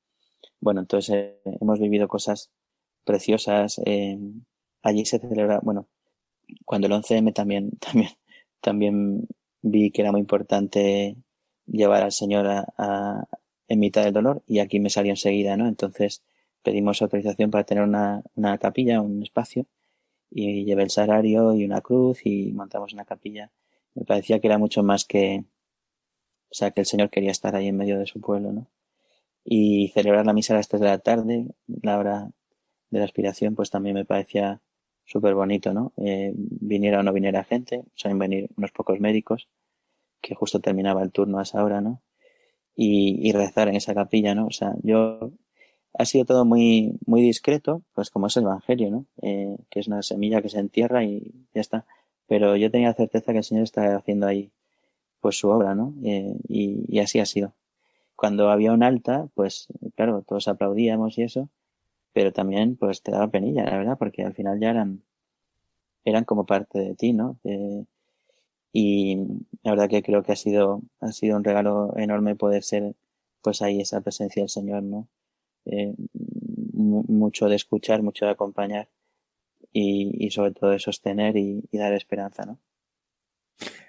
[0.60, 1.14] Bueno, entonces
[1.44, 2.50] eh, hemos vivido cosas
[3.04, 3.80] preciosas.
[3.86, 4.18] Eh,
[4.82, 5.88] allí se celebra, bueno,
[6.64, 8.10] cuando el 11M también, también
[8.60, 9.26] también
[9.62, 11.16] vi que era muy importante
[11.66, 13.24] llevar al Señor a,
[13.68, 15.68] en mitad del dolor y aquí me salió enseguida, ¿no?
[15.68, 16.22] Entonces
[16.62, 19.66] pedimos autorización para tener una, una capilla, un espacio
[20.30, 23.50] y llevé el salario y una cruz y montamos una capilla.
[23.94, 25.44] Me parecía que era mucho más que,
[26.50, 28.66] o sea, que el Señor quería estar ahí en medio de su pueblo, ¿no?
[29.44, 32.30] Y celebrar la misa a las tres de la tarde, la hora
[32.90, 34.60] de la aspiración, pues también me parecía
[35.04, 35.92] súper bonito, ¿no?
[35.96, 39.48] Eh, viniera o no viniera gente, suelen venir unos pocos médicos,
[40.20, 42.02] que justo terminaba el turno a esa hora, ¿no?
[42.76, 44.46] Y, rezar en esa capilla, ¿no?
[44.46, 45.32] O sea, yo,
[45.94, 49.06] ha sido todo muy, muy discreto, pues como es el Evangelio, ¿no?
[49.22, 51.86] Eh, que es una semilla que se entierra y ya está.
[52.28, 54.52] Pero yo tenía certeza que el Señor está haciendo ahí,
[55.20, 55.94] pues su obra, ¿no?
[56.04, 57.54] Eh, y, y así ha sido.
[58.16, 61.48] Cuando había un alta, pues claro, todos aplaudíamos y eso,
[62.12, 65.02] pero también pues te daba penilla, la verdad, porque al final ya eran,
[66.04, 67.38] eran como parte de ti, ¿no?
[67.44, 67.84] Eh,
[68.72, 69.16] y
[69.62, 72.94] la verdad que creo que ha sido, ha sido un regalo enorme poder ser
[73.42, 75.08] pues ahí esa presencia del Señor, ¿no?
[75.66, 75.94] Eh,
[76.72, 78.88] mucho de escuchar, mucho de acompañar
[79.72, 82.58] y, y sobre todo de sostener y, y, dar esperanza, ¿no?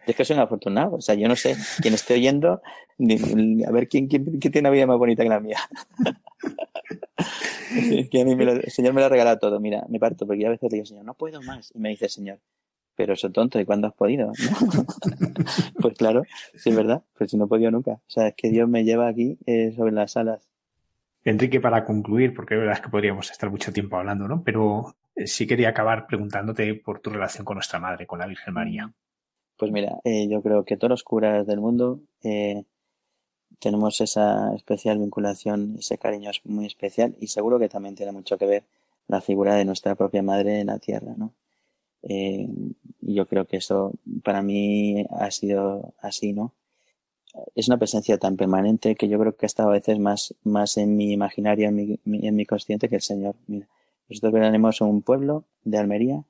[0.05, 3.87] Es que soy un afortunado, o sea, yo no sé quién esté oyendo, a ver
[3.87, 5.59] quién, quién, quién tiene una vida más bonita que la mía.
[8.11, 9.59] que a mí el Señor me lo ha regalado todo.
[9.59, 11.71] Mira, me parto porque a veces digo, Señor, no puedo más.
[11.75, 12.39] Y me dice, Señor,
[12.95, 14.31] pero eso tonto, ¿y cuándo has podido?
[15.81, 16.23] pues claro,
[16.55, 17.91] sí es verdad, pues si no he podido nunca.
[17.91, 20.49] O sea, es que Dios me lleva aquí eh, sobre las alas.
[21.23, 24.43] Enrique, para concluir, porque la verdad es que podríamos estar mucho tiempo hablando, ¿no?
[24.43, 28.53] Pero eh, sí quería acabar preguntándote por tu relación con nuestra madre, con la Virgen
[28.53, 28.91] María.
[29.59, 32.63] Pues mira, eh, yo creo que todos los curas del mundo eh,
[33.59, 38.37] tenemos esa especial vinculación, ese cariño es muy especial y seguro que también tiene mucho
[38.37, 38.63] que ver
[39.09, 41.33] la figura de nuestra propia madre en la tierra, ¿no?
[42.03, 42.47] Eh,
[43.01, 43.91] yo creo que eso
[44.23, 46.53] para mí ha sido así, ¿no?
[47.53, 50.77] Es una presencia tan permanente que yo creo que ha estado a veces más, más
[50.77, 53.35] en mi imaginario, en mi, en mi consciente que el Señor.
[53.47, 53.67] Mira,
[54.07, 56.23] nosotros tenemos un pueblo de Almería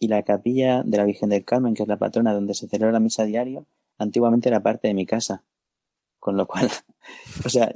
[0.00, 2.90] y la capilla de la Virgen del Carmen, que es la patrona donde se celebra
[2.90, 3.66] la misa diario,
[3.98, 5.44] antiguamente era parte de mi casa.
[6.18, 6.68] Con lo cual,
[7.44, 7.72] o sea,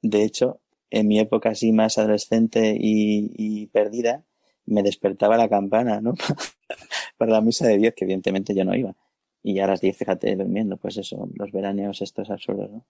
[0.00, 0.60] de hecho,
[0.90, 4.24] en mi época así más adolescente y, perdida,
[4.66, 6.14] me despertaba la campana, ¿no?
[7.18, 8.94] Para la misa de 10, que evidentemente yo no iba.
[9.42, 12.86] Y ya a las 10, fíjate, durmiendo, pues eso, los veraneos estos absurdos, ¿no?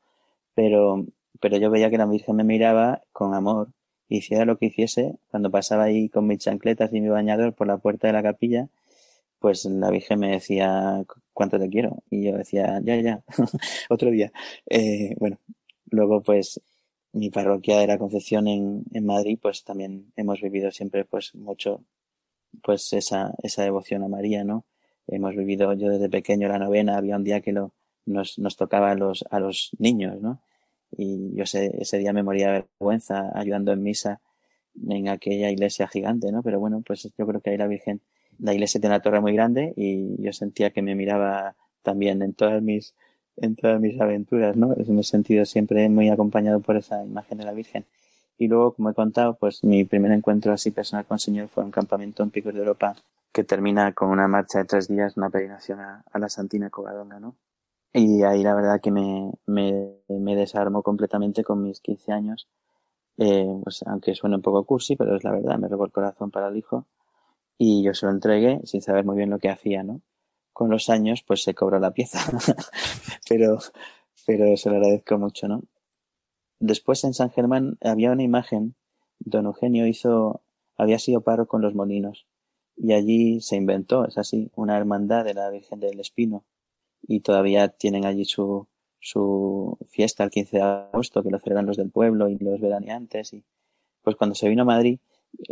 [0.54, 1.06] Pero,
[1.40, 3.70] pero yo veía que la Virgen me miraba con amor,
[4.16, 7.78] hiciera lo que hiciese, cuando pasaba ahí con mis chancletas y mi bañador por la
[7.78, 8.68] puerta de la capilla,
[9.44, 11.04] pues la Virgen me decía
[11.34, 13.22] cuánto te quiero y yo decía ya ya
[13.90, 14.32] otro día
[14.70, 15.36] eh, bueno
[15.90, 16.62] luego pues
[17.12, 21.82] mi parroquia de la Concepción en, en Madrid pues también hemos vivido siempre pues mucho
[22.62, 24.64] pues esa esa devoción a María no
[25.08, 27.72] hemos vivido yo desde pequeño la novena había un día que lo
[28.06, 30.40] nos, nos tocaba a los a los niños no
[30.96, 34.20] y yo ese, ese día me moría de vergüenza ayudando en misa
[34.88, 38.00] en aquella iglesia gigante no pero bueno pues yo creo que ahí la Virgen
[38.38, 42.34] la iglesia tiene una torre muy grande y yo sentía que me miraba también en
[42.34, 42.94] todas mis,
[43.36, 44.74] en todas mis aventuras, ¿no?
[44.86, 47.84] Me he sentido siempre muy acompañado por esa imagen de la Virgen.
[48.38, 51.62] Y luego, como he contado, pues mi primer encuentro así personal con el Señor fue
[51.62, 52.96] un campamento en Picos de Europa
[53.32, 57.36] que termina con una marcha de tres días, una peregrinación a, la Santina Covadonga, ¿no?
[57.94, 62.48] Y ahí la verdad que me, me, me desarmó completamente con mis 15 años.
[63.18, 66.30] Eh, pues aunque suene un poco cursi, pero es la verdad, me robó el corazón
[66.32, 66.86] para el hijo
[67.58, 70.00] y yo se lo entregué sin saber muy bien lo que hacía, ¿no?
[70.52, 72.18] Con los años, pues se cobró la pieza,
[73.28, 73.58] pero,
[74.26, 75.62] pero se lo agradezco mucho, ¿no?
[76.60, 78.74] después en San Germán había una imagen,
[79.18, 80.42] don Eugenio hizo,
[80.76, 82.26] había sido paro con los molinos
[82.76, 86.44] y allí se inventó, es así, una hermandad de la Virgen del Espino
[87.06, 88.66] y todavía tienen allí su,
[89.00, 93.32] su fiesta el 15 de agosto que lo celebran los del pueblo y los veraneantes
[93.32, 93.44] y
[94.02, 94.98] pues cuando se vino a Madrid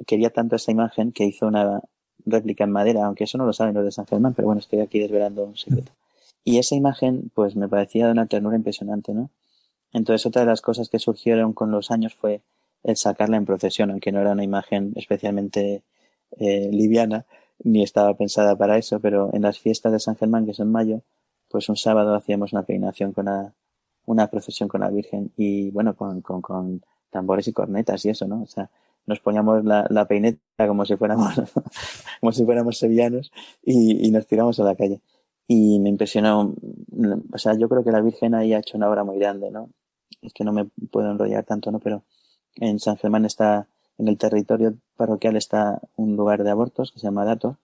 [0.06, 1.80] quería tanto esa imagen que hizo una
[2.24, 4.80] réplica en madera, aunque eso no lo saben los de San Germán, pero bueno, estoy
[4.80, 5.92] aquí desvelando un secreto.
[6.44, 9.30] Y esa imagen, pues me parecía de una ternura impresionante, ¿no?
[9.92, 12.40] Entonces, otra de las cosas que surgieron con los años fue
[12.82, 15.82] el sacarla en procesión, aunque no era una imagen especialmente
[16.38, 17.26] eh, liviana,
[17.62, 20.72] ni estaba pensada para eso, pero en las fiestas de San Germán, que es en
[20.72, 21.02] mayo,
[21.52, 23.28] pues un sábado hacíamos una peinación con
[24.06, 28.26] una procesión con la Virgen y bueno, con, con, con tambores y cornetas y eso,
[28.26, 28.42] ¿no?
[28.42, 28.70] O sea,
[29.06, 31.34] nos poníamos la, la peineta como si fuéramos,
[32.20, 33.30] como si fuéramos sevillanos
[33.62, 35.00] y, y nos tiramos a la calle
[35.46, 36.54] y me impresionó,
[37.32, 39.70] o sea, yo creo que la Virgen ahí ha hecho una obra muy grande, ¿no?
[40.22, 41.78] Es que no me puedo enrollar tanto, ¿no?
[41.80, 42.04] Pero
[42.56, 47.06] en San Germán está, en el territorio parroquial está un lugar de abortos que se
[47.06, 47.58] llama Dato.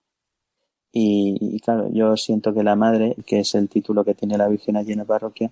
[0.91, 4.77] Y, claro, yo siento que la madre, que es el título que tiene la Virgen
[4.77, 5.51] allí en la parroquia,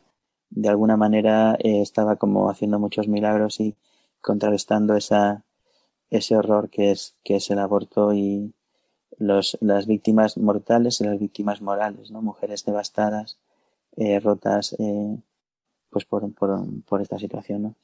[0.49, 3.75] de alguna manera eh, estaba como haciendo muchos milagros y
[4.21, 5.43] contrarrestando esa,
[6.09, 8.53] ese horror que es, que es el aborto y,
[9.17, 12.21] los, las víctimas mortales y las víctimas morales, ¿no?
[12.21, 13.38] Mujeres devastadas,
[13.95, 15.17] eh, rotas, eh,
[15.89, 17.75] pues por, por, por, esta situación, ¿no?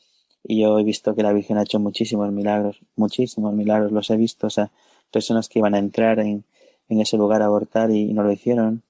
[0.43, 4.17] Y yo he visto que la Virgen ha hecho muchísimos milagros, muchísimos milagros, los he
[4.17, 4.71] visto, o sea,
[5.11, 6.43] personas que iban a entrar en,
[6.89, 8.83] en ese lugar abortar y, no lo hicieron.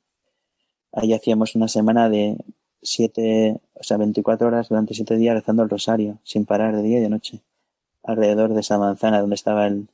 [0.91, 2.37] Ahí hacíamos una semana de
[2.81, 6.99] siete, o sea, 24 horas durante siete días rezando el rosario, sin parar de día
[6.99, 7.41] y de noche,
[8.03, 9.87] alrededor de esa manzana donde estaba el,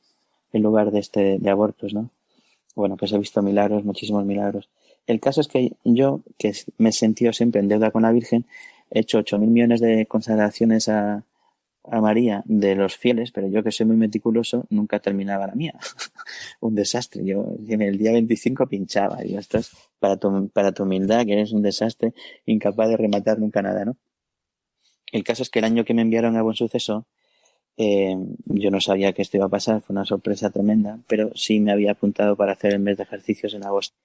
[0.52, 2.10] el lugar de este, de abortos, ¿no?
[2.74, 4.68] bueno, pues he visto milagros, muchísimos milagros.
[5.06, 8.46] El caso es que yo, que me he sentido siempre en deuda con la Virgen,
[8.90, 11.24] he hecho ocho mil millones de consagraciones a,
[11.90, 15.74] a María de los fieles, pero yo que soy muy meticuloso, nunca terminaba la mía.
[16.60, 17.24] un desastre.
[17.24, 19.24] Yo en el día 25 pinchaba.
[19.24, 22.14] Y esto es para tu, para tu humildad, que eres un desastre,
[22.46, 23.96] incapaz de rematar nunca nada, ¿no?
[25.12, 27.06] El caso es que el año que me enviaron a Buen Suceso,
[27.76, 31.58] eh, yo no sabía que esto iba a pasar, fue una sorpresa tremenda, pero sí
[31.58, 33.96] me había apuntado para hacer el mes de ejercicios en agosto.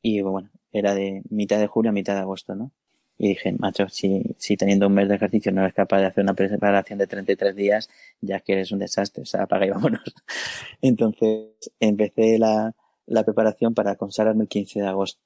[0.00, 2.72] Y bueno, era de mitad de julio a mitad de agosto, ¿no?
[3.18, 6.22] Y dije, macho, si, si teniendo un mes de ejercicio no eres capaz de hacer
[6.24, 7.90] una preparación de 33 días,
[8.20, 10.02] ya que eres un desastre, o sea, apaga y vámonos.
[10.82, 11.48] Entonces
[11.80, 12.74] empecé la,
[13.06, 15.20] la preparación para consagrarme el 15 de agosto.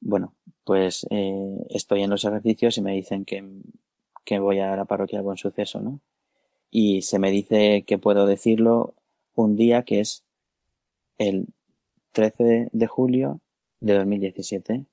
[0.00, 3.44] Bueno, pues eh, estoy en los ejercicios y me dicen que,
[4.24, 6.00] que voy a la parroquia de Buen Suceso, ¿no?
[6.76, 8.96] y se me dice que puedo decirlo
[9.36, 10.24] un día que es
[11.18, 11.46] el
[12.10, 13.40] 13 de julio
[13.78, 14.84] de 2017.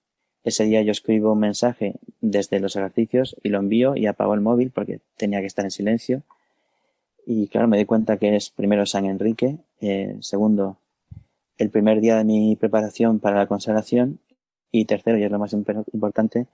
[0.44, 4.42] Ese día yo escribo un mensaje desde los ejercicios y lo envío y apago el
[4.42, 6.24] móvil porque tenía que estar en silencio.
[7.26, 10.78] Y claro, me di cuenta que es primero San Enrique, eh, segundo,
[11.58, 14.20] el primer día de mi preparación para la consagración
[14.72, 16.48] y tercero, y es lo más importante,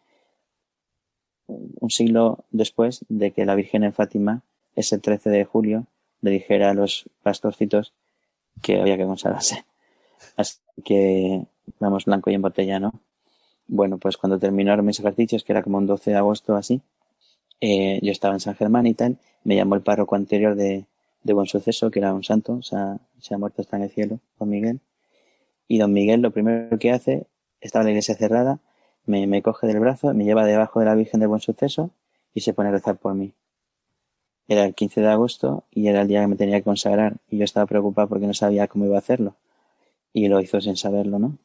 [1.47, 4.43] un siglo después de que la Virgen en Fátima
[4.75, 5.88] ese 13 de julio
[6.21, 7.93] le dijera a los pastorcitos
[8.61, 9.65] que había que consagrarse.
[10.35, 11.45] Así que
[11.79, 12.99] vamos blanco y en botella, ¿no?
[13.68, 16.82] Bueno, pues cuando terminaron mis ejercicios, que era como un 12 de agosto así,
[17.61, 20.86] eh, yo estaba en San Germán y tal, me llamó el párroco anterior de,
[21.24, 24.20] Buen Suceso, que era un santo, o sea, se ha muerto, está en el cielo,
[24.39, 24.80] don Miguel.
[25.68, 27.28] Y don Miguel lo primero que hace,
[27.59, 28.59] estaba la iglesia cerrada,
[29.05, 31.91] me, me coge del brazo, me lleva debajo de la Virgen de Buen Suceso
[32.34, 33.34] y se pone a rezar por mí.
[34.47, 37.38] Era el 15 de agosto y era el día que me tenía que consagrar y
[37.38, 39.36] yo estaba preocupado porque no sabía cómo iba a hacerlo.
[40.13, 41.38] Y lo hizo sin saberlo, ¿no?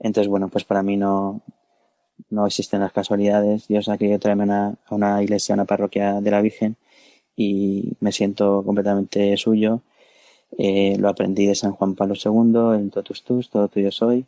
[0.00, 1.42] Entonces, bueno, pues para mí no,
[2.30, 3.68] no existen las casualidades.
[3.68, 6.76] Dios ha querido traerme a una iglesia, a una parroquia de la Virgen
[7.36, 9.82] y me siento completamente suyo.
[10.58, 14.26] Eh, lo aprendí de San Juan Pablo II, el totus tus, todo tuyo soy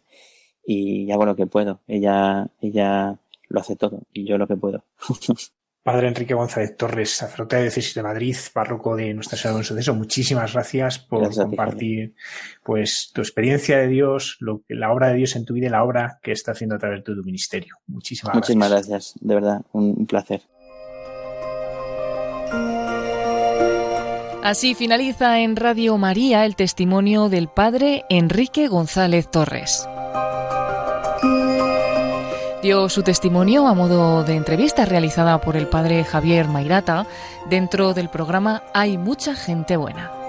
[0.67, 1.81] y hago lo que puedo.
[1.89, 3.19] Ella, ella
[3.49, 4.85] lo hace todo y yo lo que puedo.
[5.83, 9.95] Padre Enrique González Torres, sacerdote de diócesis de Madrid, párroco de Nuestra Señora del Suceso,
[9.95, 12.15] muchísimas gracias por compartir
[12.63, 15.83] pues tu experiencia de Dios, lo, la obra de Dios en tu vida y la
[15.83, 17.77] obra que está haciendo a través de tu ministerio.
[17.89, 19.15] Muchísimas, Muchísimas gracias.
[19.21, 20.43] de verdad, un placer.
[24.45, 29.89] Así finaliza en Radio María el testimonio del Padre Enrique González Torres
[32.63, 37.07] dio su testimonio a modo de entrevista realizada por el padre Javier Mairata
[37.51, 40.22] dentro del programa Hay mucha gente buena.